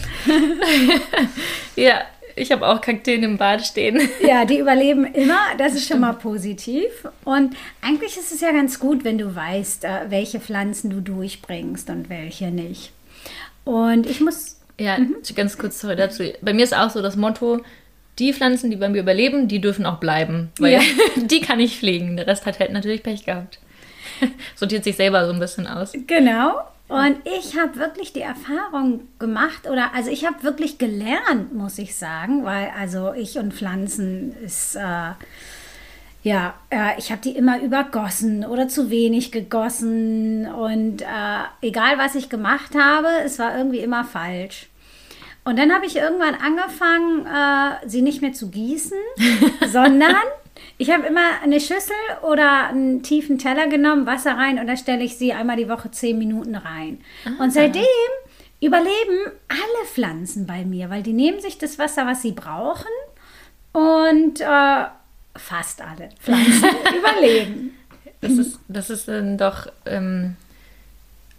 ja, 1.75 2.01
ich 2.35 2.51
habe 2.51 2.67
auch 2.67 2.81
Kakteen 2.81 3.23
im 3.23 3.37
Bad 3.37 3.65
stehen. 3.65 3.99
Ja, 4.25 4.45
die 4.45 4.59
überleben 4.59 5.05
immer. 5.05 5.39
Das 5.57 5.73
ist 5.73 5.87
schon 5.87 5.99
mal 5.99 6.13
positiv. 6.13 7.07
Und 7.25 7.55
eigentlich 7.81 8.17
ist 8.17 8.31
es 8.31 8.41
ja 8.41 8.51
ganz 8.51 8.79
gut, 8.79 9.03
wenn 9.03 9.17
du 9.17 9.35
weißt, 9.35 9.85
äh, 9.85 9.89
welche 10.09 10.39
Pflanzen 10.39 10.89
du 10.89 11.01
durchbringst 11.01 11.89
und 11.89 12.09
welche 12.09 12.51
nicht. 12.51 12.91
Und 13.63 14.05
ich 14.07 14.21
muss. 14.21 14.59
Ja, 14.79 14.97
ganz 15.35 15.57
kurz 15.57 15.79
sorry 15.79 15.95
dazu. 15.95 16.23
Bei 16.41 16.53
mir 16.53 16.63
ist 16.63 16.75
auch 16.75 16.89
so 16.89 17.01
das 17.01 17.15
Motto, 17.15 17.61
die 18.19 18.33
Pflanzen, 18.33 18.69
die 18.71 18.75
bei 18.75 18.89
mir 18.89 19.01
überleben, 19.01 19.47
die 19.47 19.61
dürfen 19.61 19.85
auch 19.85 19.99
bleiben. 19.99 20.51
Weil 20.59 20.73
Ja. 20.73 20.81
die 21.15 21.41
kann 21.41 21.59
ich 21.59 21.77
pflegen. 21.77 22.17
Der 22.17 22.27
Rest 22.27 22.45
hat 22.45 22.59
halt 22.59 22.71
natürlich 22.71 23.03
Pech 23.03 23.25
gehabt. 23.25 23.59
Sortiert 24.55 24.83
sich 24.83 24.95
selber 24.95 25.25
so 25.25 25.33
ein 25.33 25.39
bisschen 25.39 25.67
aus. 25.67 25.93
Genau. 26.07 26.53
Und 26.93 27.17
ich 27.25 27.57
habe 27.57 27.77
wirklich 27.77 28.13
die 28.13 28.21
Erfahrung 28.21 29.07
gemacht, 29.17 29.67
oder 29.67 29.95
also 29.95 30.11
ich 30.11 30.27
habe 30.27 30.43
wirklich 30.43 30.77
gelernt, 30.77 31.51
muss 31.51 31.79
ich 31.79 31.95
sagen, 31.95 32.45
weil 32.45 32.71
also 32.79 33.13
ich 33.13 33.39
und 33.39 33.51
Pflanzen 33.51 34.31
ist, 34.43 34.75
äh, 34.75 35.13
ja, 36.21 36.53
äh, 36.69 36.91
ich 36.99 37.11
habe 37.11 37.19
die 37.21 37.35
immer 37.35 37.59
übergossen 37.59 38.45
oder 38.45 38.67
zu 38.67 38.91
wenig 38.91 39.31
gegossen 39.31 40.45
und 40.45 41.01
äh, 41.01 41.05
egal 41.63 41.97
was 41.97 42.13
ich 42.13 42.29
gemacht 42.29 42.75
habe, 42.75 43.07
es 43.25 43.39
war 43.39 43.57
irgendwie 43.57 43.79
immer 43.79 44.03
falsch. 44.03 44.67
Und 45.45 45.57
dann 45.57 45.73
habe 45.73 45.87
ich 45.87 45.95
irgendwann 45.95 46.35
angefangen, 46.35 47.25
äh, 47.25 47.89
sie 47.89 48.03
nicht 48.03 48.21
mehr 48.21 48.33
zu 48.33 48.51
gießen, 48.51 48.99
sondern 49.71 50.15
ich 50.77 50.89
habe 50.91 51.05
immer 51.05 51.41
eine 51.43 51.59
Schüssel 51.59 51.95
oder 52.23 52.67
einen 52.67 53.03
tiefen 53.03 53.37
Teller 53.37 53.67
genommen, 53.67 54.05
Wasser 54.05 54.37
rein 54.37 54.59
und 54.59 54.67
da 54.67 54.75
stelle 54.75 55.03
ich 55.03 55.17
sie 55.17 55.33
einmal 55.33 55.57
die 55.57 55.69
Woche 55.69 55.91
zehn 55.91 56.17
Minuten 56.17 56.55
rein. 56.55 57.01
Und 57.39 57.51
seitdem 57.53 57.83
überleben 58.59 59.31
alle 59.49 59.87
Pflanzen 59.87 60.47
bei 60.47 60.65
mir, 60.65 60.89
weil 60.89 61.03
die 61.03 61.13
nehmen 61.13 61.39
sich 61.39 61.57
das 61.57 61.77
Wasser, 61.77 62.07
was 62.07 62.21
sie 62.21 62.31
brauchen 62.31 62.91
und 63.71 64.41
äh, 64.41 64.85
fast 65.35 65.81
alle 65.81 66.09
Pflanzen 66.19 66.69
überleben. 66.97 67.77
Das 68.21 68.33
ist, 68.33 68.59
das 68.67 68.89
ist 68.89 69.07
dann 69.07 69.37
doch, 69.37 69.67
ähm, 69.85 70.37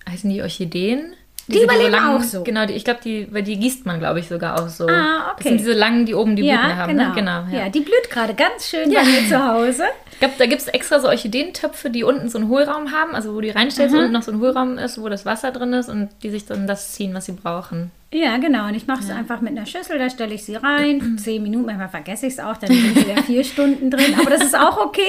heißen 0.08 0.28
die 0.30 0.42
Orchideen? 0.42 1.14
Die 1.46 1.62
überleben 1.62 1.90
langen, 1.92 2.16
auch 2.16 2.22
so. 2.22 2.42
Genau, 2.42 2.64
die, 2.64 2.72
ich 2.72 2.84
glaube, 2.84 3.00
die, 3.04 3.28
weil 3.32 3.42
die 3.42 3.58
gießt 3.58 3.84
man, 3.84 3.98
glaube 3.98 4.18
ich, 4.20 4.28
sogar 4.28 4.62
auch 4.62 4.68
so. 4.68 4.86
Ah, 4.86 5.26
Das 5.28 5.32
okay. 5.34 5.48
sind 5.50 5.58
diese 5.60 5.72
langen, 5.74 6.06
die 6.06 6.14
oben 6.14 6.36
die 6.36 6.42
Blüten 6.42 6.56
Ja, 6.58 6.76
haben. 6.76 6.92
genau. 6.96 7.08
Ne? 7.10 7.14
genau 7.14 7.44
ja. 7.52 7.64
ja. 7.64 7.68
die 7.68 7.80
blüht 7.80 8.08
gerade 8.10 8.32
ganz 8.34 8.68
schön 8.68 8.90
Ja. 8.90 9.00
bei 9.00 9.06
mir 9.06 9.28
zu 9.28 9.46
Hause. 9.46 9.84
Ich 10.14 10.20
glaube, 10.20 10.34
da 10.38 10.46
gibt 10.46 10.62
es 10.62 10.68
extra 10.68 11.00
so 11.00 11.08
Orchideentöpfe, 11.08 11.90
die 11.90 12.04
unten 12.04 12.28
so 12.28 12.38
einen 12.38 12.48
Hohlraum 12.48 12.92
haben, 12.92 13.16
also 13.16 13.34
wo 13.34 13.40
die 13.40 13.50
reinstellst 13.50 13.92
Mhm. 13.96 14.00
und 14.04 14.12
noch 14.12 14.22
so 14.22 14.30
ein 14.30 14.38
Hohlraum 14.38 14.78
ist, 14.78 15.02
wo 15.02 15.08
das 15.08 15.26
Wasser 15.26 15.50
drin 15.50 15.72
ist 15.72 15.88
und 15.88 16.08
die 16.22 16.30
sich 16.30 16.46
dann 16.46 16.68
das 16.68 16.92
ziehen, 16.92 17.12
was 17.14 17.24
sie 17.26 17.32
brauchen. 17.32 17.90
Ja, 18.12 18.36
genau. 18.36 18.68
Und 18.68 18.76
ich 18.76 18.86
mache 18.86 19.00
es 19.02 19.10
einfach 19.10 19.40
mit 19.40 19.50
einer 19.56 19.66
Schüssel, 19.66 19.98
da 19.98 20.08
stelle 20.08 20.32
ich 20.32 20.44
sie 20.44 20.54
rein. 20.54 21.16
Zehn 21.18 21.42
Minuten, 21.42 21.66
manchmal 21.66 21.88
vergesse 21.88 22.26
ich 22.28 22.34
es 22.34 22.38
auch, 22.38 22.56
dann 22.56 22.70
sind 22.70 22.94
sie 22.96 23.08
wieder 23.08 23.22
vier 23.24 23.42
Stunden 23.42 23.90
drin. 23.90 24.14
Aber 24.18 24.30
das 24.30 24.44
ist 24.44 24.56
auch 24.56 24.78
okay. 24.78 25.02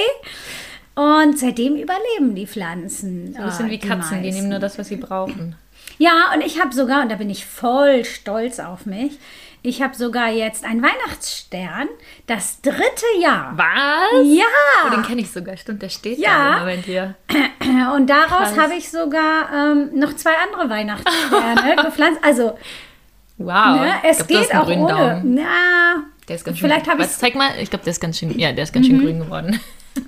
Und 0.96 1.38
seitdem 1.38 1.76
überleben 1.76 2.34
die 2.34 2.46
Pflanzen. 2.46 3.32
So 3.34 3.38
ein 3.40 3.44
bisschen 3.46 3.66
äh, 3.68 3.70
wie 3.70 3.78
Katzen, 3.78 4.18
die 4.22 4.26
meisten. 4.26 4.34
nehmen 4.40 4.48
nur 4.48 4.58
das, 4.58 4.76
was 4.76 4.88
sie 4.88 4.96
brauchen. 4.96 5.54
Ja, 5.98 6.32
und 6.34 6.42
ich 6.42 6.60
habe 6.60 6.74
sogar, 6.74 7.02
und 7.02 7.10
da 7.10 7.16
bin 7.16 7.30
ich 7.30 7.46
voll 7.46 8.04
stolz 8.04 8.58
auf 8.60 8.84
mich, 8.86 9.18
ich 9.62 9.82
habe 9.82 9.96
sogar 9.96 10.28
jetzt 10.30 10.64
einen 10.64 10.80
Weihnachtsstern, 10.82 11.88
das 12.28 12.60
dritte 12.60 13.06
Jahr. 13.20 13.52
Was? 13.56 14.24
Ja! 14.26 14.44
Oh, 14.86 14.90
den 14.90 15.02
kenne 15.02 15.22
ich 15.22 15.30
sogar. 15.32 15.56
Stimmt, 15.56 15.82
der 15.82 15.88
steht 15.88 16.18
Ja. 16.18 16.28
da 16.50 16.52
im 16.54 16.58
Moment 16.60 16.84
hier. 16.84 17.14
Und 17.96 18.06
daraus 18.08 18.56
habe 18.56 18.74
ich 18.76 18.88
sogar 18.90 19.48
ähm, 19.52 19.90
noch 19.98 20.14
zwei 20.14 20.32
andere 20.48 20.70
Weihnachtssterne 20.70 21.76
gepflanzt. 21.84 22.20
Also, 22.22 22.56
Wow. 23.38 23.80
ne, 23.80 23.94
es 24.04 24.26
glaub, 24.26 24.28
geht 24.42 24.54
auch 24.54 24.66
ohne. 24.68 24.86
Daumen. 24.92 25.34
Na, 25.34 26.04
Der 26.28 26.36
ist 26.36 26.44
ganz 26.44 26.58
schön 26.58 26.68
Vielleicht 26.68 26.88
habe 26.88 27.02
ich- 27.02 27.08
Zeig 27.10 27.34
mal, 27.34 27.50
ich 27.60 27.68
glaube, 27.68 27.84
der 27.84 27.90
ist 27.90 28.00
ganz 28.00 28.18
schön, 28.18 28.38
ja, 28.38 28.52
der 28.52 28.64
ist 28.64 28.72
ganz 28.72 28.86
schön 28.86 29.00
grün 29.00 29.18
geworden. 29.18 29.58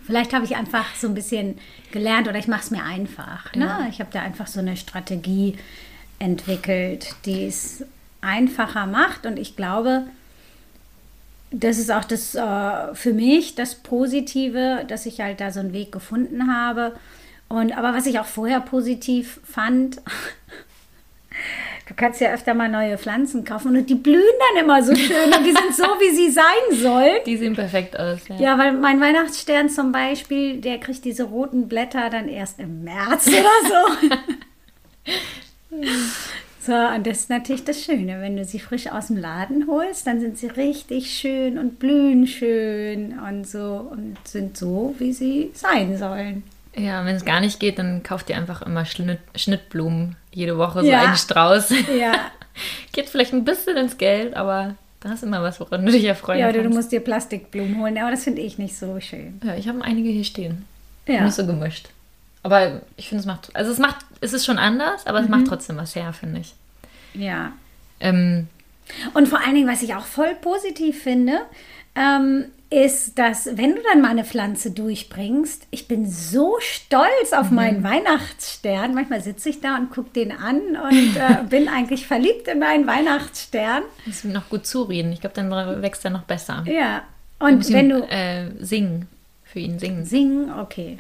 Vielleicht 0.05 0.33
habe 0.33 0.44
ich 0.44 0.57
einfach 0.57 0.94
so 0.94 1.09
ein 1.09 1.14
bisschen 1.14 1.59
gelernt 1.92 2.29
oder 2.29 2.38
ich 2.38 2.48
mache 2.48 2.62
es 2.62 2.70
mir 2.70 2.85
einfach. 2.85 3.55
Ne? 3.55 3.87
Ich 3.90 4.01
habe 4.01 4.11
da 4.12 4.20
einfach 4.20 4.46
so 4.46 4.61
eine 4.61 4.77
Strategie 4.77 5.57
entwickelt, 6.18 7.14
die 7.24 7.46
es 7.46 7.85
einfacher 8.20 8.87
macht. 8.87 9.27
Und 9.27 9.38
ich 9.38 9.57
glaube, 9.57 10.05
das 11.51 11.79
ist 11.79 11.90
auch 11.90 12.05
das 12.05 12.35
äh, 12.35 12.94
für 12.94 13.12
mich 13.12 13.55
das 13.55 13.77
Positive, 13.77 14.85
dass 14.87 15.07
ich 15.07 15.20
halt 15.20 15.40
da 15.40 15.51
so 15.51 15.61
einen 15.61 15.72
Weg 15.72 15.92
gefunden 15.92 16.53
habe. 16.53 16.94
Und 17.48 17.77
aber 17.77 17.94
was 17.94 18.07
ich 18.07 18.18
auch 18.18 18.27
vorher 18.27 18.61
positiv 18.61 19.40
fand, 19.44 20.03
du 21.88 21.94
kannst 21.94 22.20
ja 22.20 22.33
öfter 22.33 22.55
mal 22.55 22.68
neue 22.68 22.98
Pflanzen 22.98 23.44
kaufen 23.44 23.77
und 23.77 23.88
die 23.88 23.94
blühen 23.94 24.22
dann 24.55 24.64
immer 24.64 24.83
so 24.83 24.94
schön 24.94 25.33
und 25.33 25.44
die 25.44 25.53
sind 25.53 25.74
so, 25.74 25.85
wie 25.85 26.14
sie 26.14 26.31
sein 26.31 26.44
sollen. 26.72 27.20
Die 27.27 27.37
sehen 27.37 27.55
perfekt 27.55 27.98
aus. 27.98 28.20
Ja. 28.29 28.37
Ja, 28.37 28.59
weil 28.59 28.72
mein 28.72 29.01
Weihnachtsstern 29.01 29.70
zum 29.70 29.90
Beispiel, 29.90 30.61
der 30.61 30.79
kriegt 30.79 31.05
diese 31.05 31.24
roten 31.24 31.68
Blätter 31.68 32.11
dann 32.11 32.29
erst 32.29 32.61
im 32.61 32.85
März 32.85 33.29
oder 33.29 33.48
so. 33.68 35.12
so, 36.61 36.74
und 36.74 37.07
das 37.07 37.20
ist 37.20 37.31
natürlich 37.31 37.64
das 37.64 37.83
Schöne. 37.83 38.20
Wenn 38.20 38.37
du 38.37 38.44
sie 38.44 38.59
frisch 38.59 38.88
aus 38.88 39.07
dem 39.07 39.16
Laden 39.16 39.66
holst, 39.66 40.07
dann 40.07 40.20
sind 40.20 40.37
sie 40.37 40.48
richtig 40.48 41.11
schön 41.11 41.59
und 41.59 41.79
blühen 41.79 42.27
schön 42.27 43.18
und 43.18 43.46
so 43.48 43.88
und 43.90 44.16
sind 44.24 44.59
so, 44.59 44.94
wie 44.98 45.14
sie 45.14 45.51
sein 45.55 45.96
sollen. 45.96 46.42
Ja, 46.78 47.04
wenn 47.04 47.16
es 47.16 47.24
gar 47.24 47.40
nicht 47.40 47.60
geht, 47.60 47.78
dann 47.78 48.02
kauft 48.02 48.30
ihr 48.30 48.36
einfach 48.36 48.62
immer 48.62 48.84
Schnitt, 48.84 49.20
Schnittblumen 49.34 50.16
jede 50.32 50.56
Woche, 50.58 50.80
so 50.82 50.86
Ja. 50.86 51.02
einen 51.02 51.16
Strauß. 51.16 51.70
Ja, 51.98 52.12
geht 52.92 53.08
vielleicht 53.08 53.32
ein 53.32 53.44
bisschen 53.44 53.76
ins 53.76 53.98
Geld, 53.98 54.34
aber 54.34 54.74
da 55.00 55.12
ist 55.12 55.22
immer 55.22 55.42
was, 55.42 55.60
woran 55.60 55.84
du 55.86 55.92
dich 55.92 56.04
erfreuen 56.04 56.38
ja 56.40 56.46
oder 56.46 56.58
du 56.58 56.62
kannst. 56.64 56.76
musst 56.76 56.92
dir 56.92 57.00
Plastikblumen 57.00 57.78
holen, 57.80 57.98
aber 57.98 58.10
das 58.10 58.24
finde 58.24 58.42
ich 58.42 58.58
nicht 58.58 58.76
so 58.76 58.98
schön. 59.00 59.40
Ja, 59.44 59.54
ich 59.54 59.68
habe 59.68 59.82
einige 59.82 60.08
hier 60.10 60.24
stehen. 60.24 60.64
Ja. 61.06 61.22
Nicht 61.24 61.34
so 61.34 61.46
gemischt. 61.46 61.88
Aber 62.42 62.82
ich 62.96 63.08
finde, 63.08 63.20
es 63.20 63.26
macht, 63.26 63.54
also 63.54 63.70
es 63.72 63.78
macht, 63.78 64.04
es 64.20 64.32
ist 64.32 64.44
schon 64.46 64.58
anders, 64.58 65.06
aber 65.06 65.18
Mhm. 65.20 65.24
es 65.24 65.30
macht 65.30 65.46
trotzdem 65.46 65.76
was 65.76 65.94
her, 65.96 66.12
finde 66.12 66.40
ich. 66.40 66.54
Ja. 67.14 67.52
Ähm, 68.00 68.48
Und 69.14 69.28
vor 69.28 69.40
allen 69.40 69.54
Dingen, 69.54 69.68
was 69.68 69.82
ich 69.82 69.94
auch 69.94 70.04
voll 70.04 70.34
positiv 70.40 71.02
finde, 71.02 71.40
ähm, 71.94 72.46
ist, 72.70 73.18
dass 73.18 73.46
wenn 73.57 73.74
du 73.74 73.83
dann 73.90 74.02
mal 74.02 74.11
eine 74.11 74.24
Pflanze 74.24 74.70
durchbringst, 74.70 75.66
ich 75.70 75.88
bin 75.88 76.09
so 76.11 76.57
stolz 76.61 77.33
auf 77.33 77.50
meinen 77.50 77.83
Weihnachtsstern. 77.83 78.94
Manchmal 78.94 79.22
sitze 79.22 79.48
ich 79.48 79.61
da 79.61 79.76
und 79.76 79.90
gucke 79.90 80.11
den 80.11 80.33
an 80.33 80.61
und 80.76 81.16
äh, 81.16 81.44
bin 81.48 81.68
eigentlich 81.68 82.07
verliebt 82.07 82.46
in 82.46 82.59
meinen 82.59 82.87
Weihnachtsstern. 82.87 83.85
musst 84.04 84.24
du 84.24 84.28
noch 84.28 84.48
gut 84.50 84.66
zureden. 84.66 85.12
Ich 85.12 85.20
glaube, 85.20 85.35
dann 85.35 85.50
wächst 85.83 86.04
er 86.04 86.11
noch 86.11 86.24
besser. 86.24 86.62
Ja. 86.66 87.04
Und 87.38 87.72
wenn 87.72 87.87
ihn, 87.87 87.96
du 87.96 88.02
äh, 88.11 88.50
singen, 88.61 89.09
für 89.44 89.61
ihn 89.61 89.78
singen. 89.78 90.04
singen, 90.04 90.52
okay. 90.52 90.98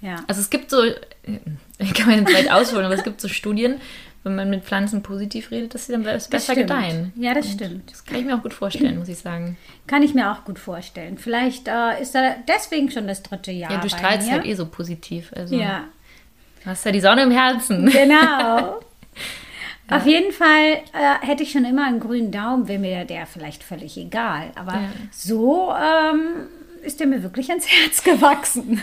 Ja. 0.00 0.24
Also 0.26 0.40
es 0.40 0.48
gibt 0.48 0.70
so, 0.70 0.82
äh, 0.82 0.94
ich 1.78 1.92
kann 1.92 2.06
man 2.06 2.20
jetzt 2.20 2.34
weit 2.34 2.50
ausholen, 2.50 2.86
aber 2.86 2.94
es 2.94 3.04
gibt 3.04 3.20
so 3.20 3.28
Studien, 3.28 3.80
wenn 4.22 4.34
man 4.36 4.50
mit 4.50 4.64
Pflanzen 4.64 5.02
positiv 5.02 5.50
redet, 5.50 5.74
dass 5.74 5.86
sie 5.86 5.92
dann 5.92 6.02
besser 6.02 6.28
Das 6.30 6.46
gedeihen. 6.46 7.12
Ja, 7.16 7.32
das 7.32 7.50
stimmt. 7.50 7.90
Das 7.90 8.04
kann 8.04 8.18
ich 8.18 8.24
mir 8.26 8.36
auch 8.36 8.42
gut 8.42 8.52
vorstellen, 8.54 8.98
muss 8.98 9.08
ich 9.08 9.18
sagen. 9.18 9.56
Kann 9.86 10.02
ich 10.02 10.12
mir 10.14 10.30
auch 10.30 10.44
gut 10.44 10.58
vorstellen. 10.58 11.16
Vielleicht 11.16 11.68
äh, 11.68 12.00
ist 12.02 12.14
da 12.14 12.34
deswegen 12.46 12.90
schon 12.90 13.06
das 13.06 13.22
dritte 13.22 13.50
Jahr. 13.50 13.72
Ja, 13.72 13.78
du 13.80 13.88
strahlst 13.88 14.26
mir. 14.28 14.34
halt 14.34 14.44
eh 14.46 14.54
so 14.54 14.66
positiv. 14.66 15.32
Also 15.34 15.54
Ja. 15.56 15.84
du 16.62 16.70
hast 16.70 16.84
ja 16.84 16.92
die 16.92 17.00
Sonne 17.00 17.22
im 17.22 17.30
Herzen. 17.30 17.86
Genau. 17.90 18.80
Auf 19.90 20.06
jeden 20.06 20.32
Fall 20.32 20.82
äh, 20.92 21.26
hätte 21.26 21.42
ich 21.42 21.50
schon 21.50 21.64
immer 21.64 21.86
einen 21.86 21.98
grünen 21.98 22.30
Daumen, 22.30 22.68
wäre 22.68 22.78
mir 22.78 23.04
der 23.04 23.26
vielleicht 23.26 23.64
völlig 23.64 23.96
egal. 23.96 24.50
Aber 24.54 24.74
Ja. 24.74 24.88
so 25.10 25.72
ähm, 25.74 26.46
ist 26.84 27.00
der 27.00 27.06
mir 27.08 27.22
wirklich 27.22 27.48
ans 27.50 27.66
Herz 27.66 28.04
gewachsen. 28.04 28.80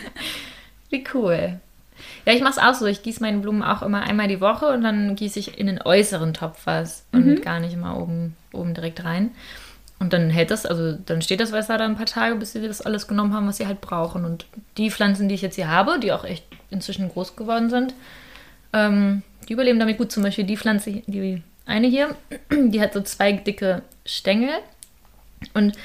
Wie 0.90 1.04
cool. 1.14 1.60
Ja, 2.26 2.34
ich 2.34 2.42
mache 2.42 2.54
es 2.54 2.58
auch 2.58 2.74
so. 2.74 2.86
Ich 2.86 3.04
gieße 3.04 3.22
meine 3.22 3.40
Blumen 3.40 3.64
auch 3.64 3.82
immer 3.82 4.04
einmal 4.04 4.28
die 4.28 4.42
Woche 4.42 4.68
und 4.68 4.84
dann 4.84 5.16
gieße 5.16 5.40
ich 5.40 5.58
in 5.58 5.68
den 5.68 5.82
äußeren 5.82 6.34
Topf 6.34 6.62
was 6.66 7.06
und 7.12 7.26
mhm. 7.26 7.42
gar 7.42 7.60
nicht 7.60 7.74
immer 7.74 7.98
oben, 7.98 8.36
oben 8.54 8.74
direkt 8.74 9.04
rein. 9.04 9.32
Und 10.00 10.14
dann 10.14 10.30
hält 10.30 10.52
das, 10.52 10.66
also 10.66 10.94
dann 10.94 11.22
steht 11.22 11.40
das 11.40 11.52
Wasser 11.52 11.78
da 11.78 11.86
ein 11.86 11.96
paar 11.96 12.06
Tage, 12.06 12.36
bis 12.36 12.54
sie 12.54 12.62
das 12.62 12.82
alles 12.82 13.08
genommen 13.08 13.34
haben, 13.34 13.48
was 13.48 13.58
sie 13.58 13.66
halt 13.66 13.82
brauchen. 13.82 14.26
Und 14.26 14.46
die 14.78 14.92
Pflanzen, 14.92 15.28
die 15.28 15.36
ich 15.36 15.42
jetzt 15.42 15.56
hier 15.56 15.70
habe, 15.70 16.00
die 16.00 16.12
auch 16.12 16.24
echt 16.24 16.46
inzwischen 16.70 17.10
groß 17.10 17.36
geworden 17.36 17.70
sind, 17.70 17.94
ähm, 18.74 19.24
die 19.48 19.54
überleben 19.54 19.80
damit 19.80 19.98
gut. 19.98 20.12
Zum 20.12 20.24
Beispiel 20.24 20.44
die 20.44 20.58
Pflanze, 20.58 21.02
die 21.08 21.42
eine 21.66 21.88
hier, 21.88 22.16
die 22.52 22.80
hat 22.80 22.94
so 22.94 23.02
zwei 23.02 23.32
dicke 23.32 23.82
Stängel. 24.06 24.52
Und 25.54 25.76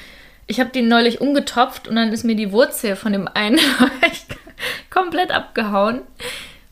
ich 0.45 0.59
habe 0.59 0.69
die 0.71 0.81
neulich 0.81 1.21
umgetopft 1.21 1.87
und 1.87 1.95
dann 1.95 2.11
ist 2.11 2.23
mir 2.23 2.35
die 2.35 2.51
Wurzel 2.51 2.95
von 2.95 3.13
dem 3.13 3.27
einen 3.27 3.57
komplett 4.89 5.31
abgehauen. 5.31 6.01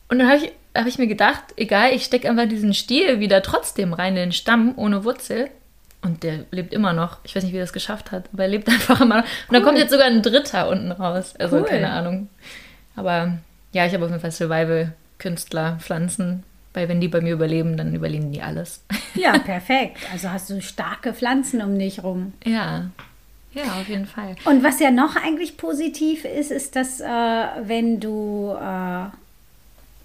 Und 0.08 0.18
dann 0.18 0.28
habe 0.28 0.38
ich, 0.44 0.52
hab 0.74 0.86
ich 0.86 0.98
mir 0.98 1.06
gedacht, 1.06 1.42
egal, 1.56 1.92
ich 1.92 2.04
stecke 2.04 2.28
einfach 2.28 2.48
diesen 2.48 2.74
Stiel 2.74 3.20
wieder 3.20 3.42
trotzdem 3.42 3.92
rein 3.92 4.16
in 4.16 4.30
den 4.30 4.32
Stamm 4.32 4.74
ohne 4.76 5.04
Wurzel. 5.04 5.50
Und 6.02 6.24
der 6.24 6.44
lebt 6.50 6.74
immer 6.74 6.92
noch. 6.92 7.18
Ich 7.22 7.36
weiß 7.36 7.44
nicht, 7.44 7.52
wie 7.52 7.58
er 7.58 7.62
das 7.62 7.72
geschafft 7.72 8.10
hat, 8.10 8.24
aber 8.32 8.42
er 8.42 8.48
lebt 8.48 8.68
einfach 8.68 9.00
immer 9.00 9.18
noch. 9.18 9.24
Und 9.24 9.30
cool. 9.30 9.54
dann 9.54 9.62
kommt 9.62 9.78
jetzt 9.78 9.92
sogar 9.92 10.06
ein 10.06 10.22
dritter 10.22 10.68
unten 10.68 10.92
raus. 10.92 11.34
Also 11.38 11.58
cool. 11.58 11.64
keine 11.64 11.90
Ahnung. 11.90 12.28
Aber 12.96 13.38
ja, 13.72 13.86
ich 13.86 13.94
habe 13.94 14.04
auf 14.04 14.10
jeden 14.10 14.20
Fall 14.20 14.32
Survival-Künstler, 14.32 15.78
Pflanzen. 15.80 16.42
Weil 16.74 16.88
wenn 16.88 17.00
die 17.00 17.08
bei 17.08 17.20
mir 17.20 17.34
überleben, 17.34 17.76
dann 17.76 17.94
überleben 17.94 18.32
die 18.32 18.42
alles. 18.42 18.84
Ja, 19.14 19.38
perfekt. 19.38 19.98
Also 20.10 20.30
hast 20.30 20.48
du 20.48 20.62
starke 20.62 21.12
Pflanzen 21.12 21.60
um 21.60 21.78
dich 21.78 22.02
rum. 22.02 22.32
Ja, 22.46 22.86
ja, 23.54 23.64
auf 23.80 23.88
jeden 23.88 24.06
Fall. 24.06 24.36
Und 24.44 24.62
was 24.62 24.80
ja 24.80 24.90
noch 24.90 25.16
eigentlich 25.16 25.56
positiv 25.56 26.24
ist, 26.24 26.50
ist, 26.50 26.76
dass 26.76 27.00
äh, 27.00 27.06
wenn 27.06 28.00
du, 28.00 28.54
äh, 28.58 29.04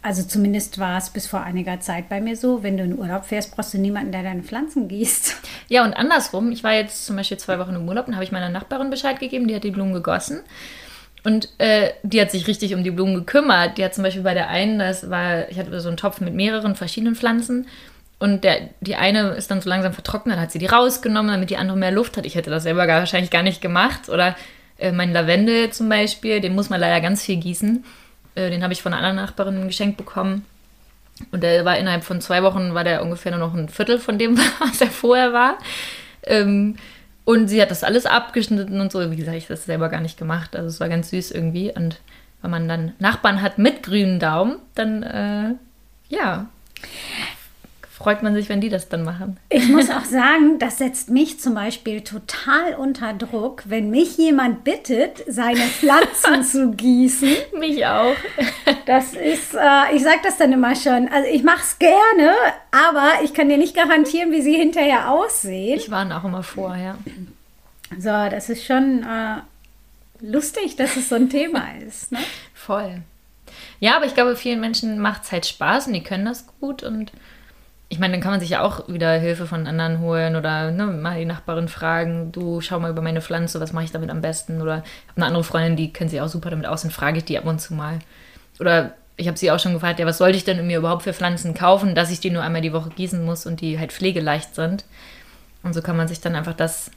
also 0.02 0.24
zumindest 0.24 0.80
war 0.80 0.98
es 0.98 1.10
bis 1.10 1.28
vor 1.28 1.42
einiger 1.42 1.80
Zeit 1.80 2.10
bei 2.10 2.20
mir 2.22 2.36
so, 2.36 2.64
wenn 2.64 2.78
du 2.78 2.84
in 2.84 2.98
Urlaub 2.98 3.26
fährst, 3.26 3.56
brauchst 3.56 3.74
du 3.74 3.78
niemanden, 3.78 4.12
der 4.12 4.24
deine 4.24 4.44
Pflanzen 4.44 4.88
gießt. 4.88 5.36
Ja, 5.70 5.84
und 5.84 5.94
andersrum, 5.94 6.52
ich 6.52 6.64
war 6.64 6.74
jetzt 6.74 7.06
zum 7.06 7.18
Beispiel 7.18 7.38
zwei 7.38 7.60
Wochen 7.60 7.76
im 7.76 7.88
Urlaub 7.90 8.08
und 8.08 8.16
habe 8.16 8.24
ich 8.24 8.32
meiner 8.32 8.50
Nachbarin 8.50 8.90
Bescheid 8.90 9.20
gegeben, 9.20 9.48
die 9.50 9.56
hat 9.56 9.66
die 9.66 9.72
Blumen 9.72 9.94
gegossen. 9.94 10.40
Und 11.24 11.50
äh, 11.58 11.92
die 12.04 12.22
hat 12.22 12.32
sich 12.32 12.48
richtig 12.48 12.74
um 12.74 12.86
die 12.86 12.92
Blumen 12.92 13.16
gekümmert. 13.16 13.78
Die 13.78 13.84
hat 13.84 13.94
zum 13.94 14.06
Beispiel 14.06 14.24
bei 14.24 14.34
der 14.34 14.48
einen, 14.48 14.80
das 14.80 15.10
war, 15.10 15.50
ich 15.50 15.60
hatte 15.60 15.78
so 15.82 15.90
einen 15.90 15.98
Topf 15.98 16.22
mit 16.22 16.34
mehreren 16.34 16.76
verschiedenen 16.76 17.16
Pflanzen. 17.16 17.68
Und 18.19 18.43
der, 18.43 18.69
die 18.82 18.95
eine 18.95 19.30
ist 19.32 19.51
dann 19.51 19.62
so 19.62 19.69
langsam 19.69 19.93
vertrocknet, 19.93 20.36
dann 20.36 20.41
hat 20.41 20.51
sie 20.51 20.60
die 20.60 20.65
rausgenommen, 20.65 21.32
damit 21.32 21.49
die 21.49 21.58
andere 21.58 21.77
mehr 21.77 21.91
Luft 21.91 22.17
hat. 22.17 22.25
Ich 22.25 22.36
hätte 22.36 22.49
das 22.49 22.63
selber 22.63 22.88
gar, 22.88 22.99
wahrscheinlich 22.99 23.30
gar 23.30 23.43
nicht 23.43 23.62
gemacht. 23.62 24.10
Oder 24.10 24.36
äh, 24.80 24.91
mein 24.91 25.13
Lavendel 25.13 25.69
zum 25.71 25.88
Beispiel, 25.88 26.41
den 26.41 26.56
muss 26.56 26.69
man 26.69 26.80
leider 26.80 26.99
ganz 26.99 27.23
viel 27.23 27.38
gießen. 27.38 27.86
Äh, 28.36 28.49
den 28.49 28.63
habe 28.63 28.73
ich 28.73 28.82
von 28.82 28.93
einer 28.93 29.06
anderen 29.06 29.25
Nachbarin 29.25 29.67
geschenkt 29.67 29.97
bekommen. 29.97 30.45
Und 31.32 31.41
der 31.41 31.63
war 31.65 31.77
innerhalb 31.77 32.03
von 32.03 32.21
zwei 32.21 32.43
Wochen, 32.43 32.73
war 32.73 32.84
der 32.84 33.03
ungefähr 33.03 33.32
nur 33.32 33.39
noch 33.39 33.53
ein 33.53 33.69
Viertel 33.69 33.99
von 33.99 34.17
dem, 34.17 34.38
was 34.60 34.82
er 34.82 34.88
vorher 34.88 35.34
war. 35.34 35.58
Ähm, 36.23 36.75
und 37.23 37.49
sie 37.49 37.62
hat 37.62 37.71
das 37.71 37.84
alles 37.84 38.06
abgeschnitten 38.06 38.80
und 38.80 38.91
so. 38.91 39.12
Wie 39.12 39.15
gesagt, 39.15 39.38
ich 39.38 39.43
habe 39.45 39.56
das 39.56 39.65
selber 39.65 39.89
gar 39.89 40.01
nicht 40.01 40.17
gemacht. 40.17 40.56
Also 40.56 40.69
es 40.69 40.80
war 40.80 40.89
ganz 40.89 41.10
süß 41.10 41.32
irgendwie. 41.32 41.71
Und 41.71 41.99
wenn 42.41 42.51
man 42.51 42.67
dann 42.67 42.93
Nachbarn 42.99 43.41
hat 43.41 43.58
mit 43.58 43.84
grünen 43.84 44.19
Daumen, 44.19 44.60
dann 44.75 45.03
äh, 45.03 45.56
ja, 46.10 46.47
freut 47.98 48.22
man 48.22 48.36
sich, 48.36 48.48
wenn 48.48 48.62
die 48.62 48.70
das 48.70 48.90
dann 48.90 49.04
machen. 49.04 49.40
Ich 49.50 49.70
muss 49.70 49.90
auch 49.90 50.06
sagen, 50.06 50.60
das 50.60 50.78
setzt 50.78 51.10
mich 51.10 51.40
zum 51.40 51.56
Beispiel 51.56 52.02
total 52.02 52.76
unter 52.76 53.14
Druck, 53.14 53.64
wenn 53.66 53.90
mich 53.90 54.18
jemand 54.18 54.64
bittet, 54.64 55.24
seine 55.28 55.62
Pflanzen 55.62 56.44
zu 56.44 56.72
gießen. 56.74 57.28
Mich 57.58 57.88
auch. 57.88 58.14
Das 58.86 59.14
ist, 59.14 59.56
äh, 59.56 59.96
ich 59.96 60.04
sage 60.04 60.20
das 60.24 60.38
dann 60.38 60.54
immer 60.54 60.76
schon, 60.76 61.08
also 61.08 61.28
ich 61.28 61.42
mache 61.42 61.64
es 61.64 61.80
gerne, 61.80 62.36
aber 62.70 63.24
ich 63.24 63.34
kann 63.34 63.50
dir 63.50 63.58
nicht 63.58 63.76
garantieren, 63.76 64.32
wie 64.32 64.44
sie 64.44 64.56
hinterher 64.56 65.12
aussehen. 65.12 65.80
Ich 65.80 65.90
warne 65.90 66.16
auch 66.20 66.24
immer 66.24 66.44
vor, 66.44 66.76
ja. 66.76 67.00
So, 67.98 68.10
das 68.10 68.50
ist 68.50 68.64
schon 68.64 69.04
äh, 69.04 69.38
lustig, 70.22 70.76
dass 70.76 70.98
es 70.98 71.10
so 71.10 71.16
ein 71.16 71.32
Thema 71.32 71.66
ist. 71.84 72.12
Ne? 72.12 72.20
Voll. 72.54 73.02
Ja, 73.80 73.96
aber 73.96 74.06
ich 74.06 74.14
glaube, 74.14 74.36
vielen 74.36 74.60
Menschen 74.60 75.00
macht 75.00 75.24
es 75.24 75.32
halt 75.32 75.48
Spaß 75.48 75.88
und 75.88 75.94
die 75.94 76.04
können 76.04 76.26
das 76.26 76.46
gut 76.60 76.84
und 76.84 77.12
ich 77.89 78.00
meine, 78.00 78.13
dann 78.13 78.21
kann 78.21 78.32
man 78.32 78.39
sich 78.41 78.50
ja 78.50 78.63
auch 78.63 78.88
wieder 78.89 79.13
Hilfe 79.13 79.45
von 79.45 79.65
anderen 79.65 80.00
holen 80.00 80.36
oder 80.36 80.71
ne, 80.71 80.88
mal 80.88 81.19
die 81.19 81.26
Nachbarin 81.26 81.69
fragen, 81.69 82.32
du 82.34 82.60
schau 82.60 82.80
mal 82.80 82.91
über 82.91 83.02
meine 83.02 83.21
Pflanze, 83.21 83.62
was 83.62 83.71
mache 83.71 83.86
ich 83.86 83.91
damit 83.91 84.10
am 84.10 84.21
besten? 84.21 84.62
Oder 84.62 84.84
ich 84.84 85.10
habe 85.10 85.17
eine 85.17 85.26
andere 85.28 85.43
Freundin, 85.43 85.78
die 85.78 85.93
kennt 85.93 86.10
sich 86.10 86.19
auch 86.19 86.28
super 86.28 86.50
damit 86.50 86.65
aus, 86.65 86.82
dann 86.82 86.91
frage 86.91 87.19
ich 87.19 87.26
die 87.26 87.38
ab 87.38 87.45
und 87.45 87.60
zu 87.60 87.73
mal. 87.73 88.00
Oder 88.60 88.93
ich 89.15 89.28
habe 89.28 89.38
sie 89.38 89.52
auch 89.52 89.60
schon 89.60 89.73
gefragt, 89.73 90.00
ja, 90.00 90.06
was 90.06 90.17
sollte 90.17 90.38
ich 90.38 90.43
denn 90.43 90.65
mir 90.67 90.80
überhaupt 90.80 91.04
für 91.04 91.13
Pflanzen 91.13 91.54
kaufen, 91.54 91.95
dass 91.95 92.12
ich 92.12 92.19
die 92.19 92.30
nur 92.30 92.43
einmal 92.43 92.62
die 92.62 92.73
Woche 92.73 92.89
gießen 92.89 93.23
muss 93.23 93.45
und 93.45 93.62
die 93.62 93.80
halt 93.80 93.93
pflegeleicht 93.93 94.54
sind. 94.54 94.84
Und 95.63 95.73
so 95.73 95.82
kann 95.82 95.97
man 95.97 96.10
sich 96.10 96.19
dann 96.19 96.36
einfach 96.36 96.54
das, 96.54 96.91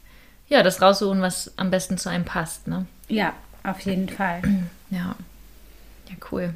ja, 0.49 0.63
das 0.65 0.83
raussuchen, 0.83 1.23
was 1.23 1.53
am 1.57 1.71
besten 1.71 1.99
zu 1.99 2.09
einem 2.09 2.25
passt, 2.25 2.67
ne? 2.67 2.87
Ja, 3.09 3.33
auf 3.63 3.81
jeden 3.81 4.09
Fall. 4.09 4.43
Ja. 4.91 5.15
Ja, 6.09 6.17
cool. 6.33 6.55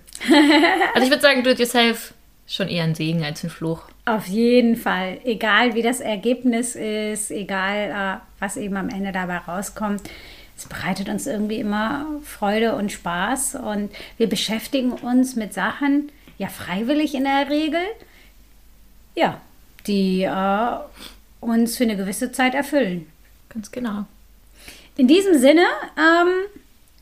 also 0.95 1.05
ich 1.05 1.11
würde 1.11 1.23
sagen, 1.23 1.45
do 1.45 1.51
it 1.51 1.61
yourself 1.61 2.13
schon 2.47 2.69
eher 2.69 2.85
ein 2.85 2.95
Segen 2.95 3.23
als 3.25 3.43
ein 3.45 3.51
Fluch. 3.51 3.83
Auf 4.05 4.27
jeden 4.27 4.77
Fall. 4.77 5.19
Egal 5.25 5.75
wie 5.75 5.83
das 5.83 6.01
Ergebnis 6.01 6.77
ist, 6.77 7.31
egal 7.31 7.91
äh, 7.91 8.21
was 8.39 8.57
eben 8.57 8.77
am 8.77 8.89
Ende 8.89 9.13
dabei 9.13 9.39
rauskommt. 9.39 10.03
Es 10.57 10.67
bereitet 10.67 11.09
uns 11.09 11.27
irgendwie 11.27 11.59
immer 11.59 12.07
Freude 12.23 12.77
und 12.77 12.93
Spaß 12.93 13.57
und 13.57 13.91
wir 14.19 14.29
beschäftigen 14.29 14.93
uns 14.93 15.35
mit 15.37 15.53
Sachen, 15.53 16.13
ja 16.39 16.49
freiwillig 16.49 17.15
in 17.15 17.25
der 17.25 17.51
Regel, 17.51 17.81
ja, 19.17 19.41
die 19.87 20.23
äh, 20.23 20.77
uns 21.41 21.77
für 21.77 21.85
eine 21.85 21.97
gewisse 21.97 22.31
Zeit 22.31 22.55
erfüllen. 22.55 23.07
Ganz 23.49 23.73
genau. 23.73 24.05
In 24.97 25.09
diesem 25.09 25.39
Sinne, 25.39 25.67
ähm, 25.99 26.29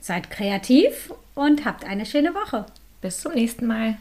seid 0.00 0.30
kreativ 0.30 1.12
und 1.34 1.64
habt 1.64 1.84
eine 1.84 2.06
schöne 2.06 2.34
Woche. 2.34 2.66
Bis 3.00 3.20
zum 3.20 3.32
nächsten 3.32 3.66
Mal. 3.66 3.98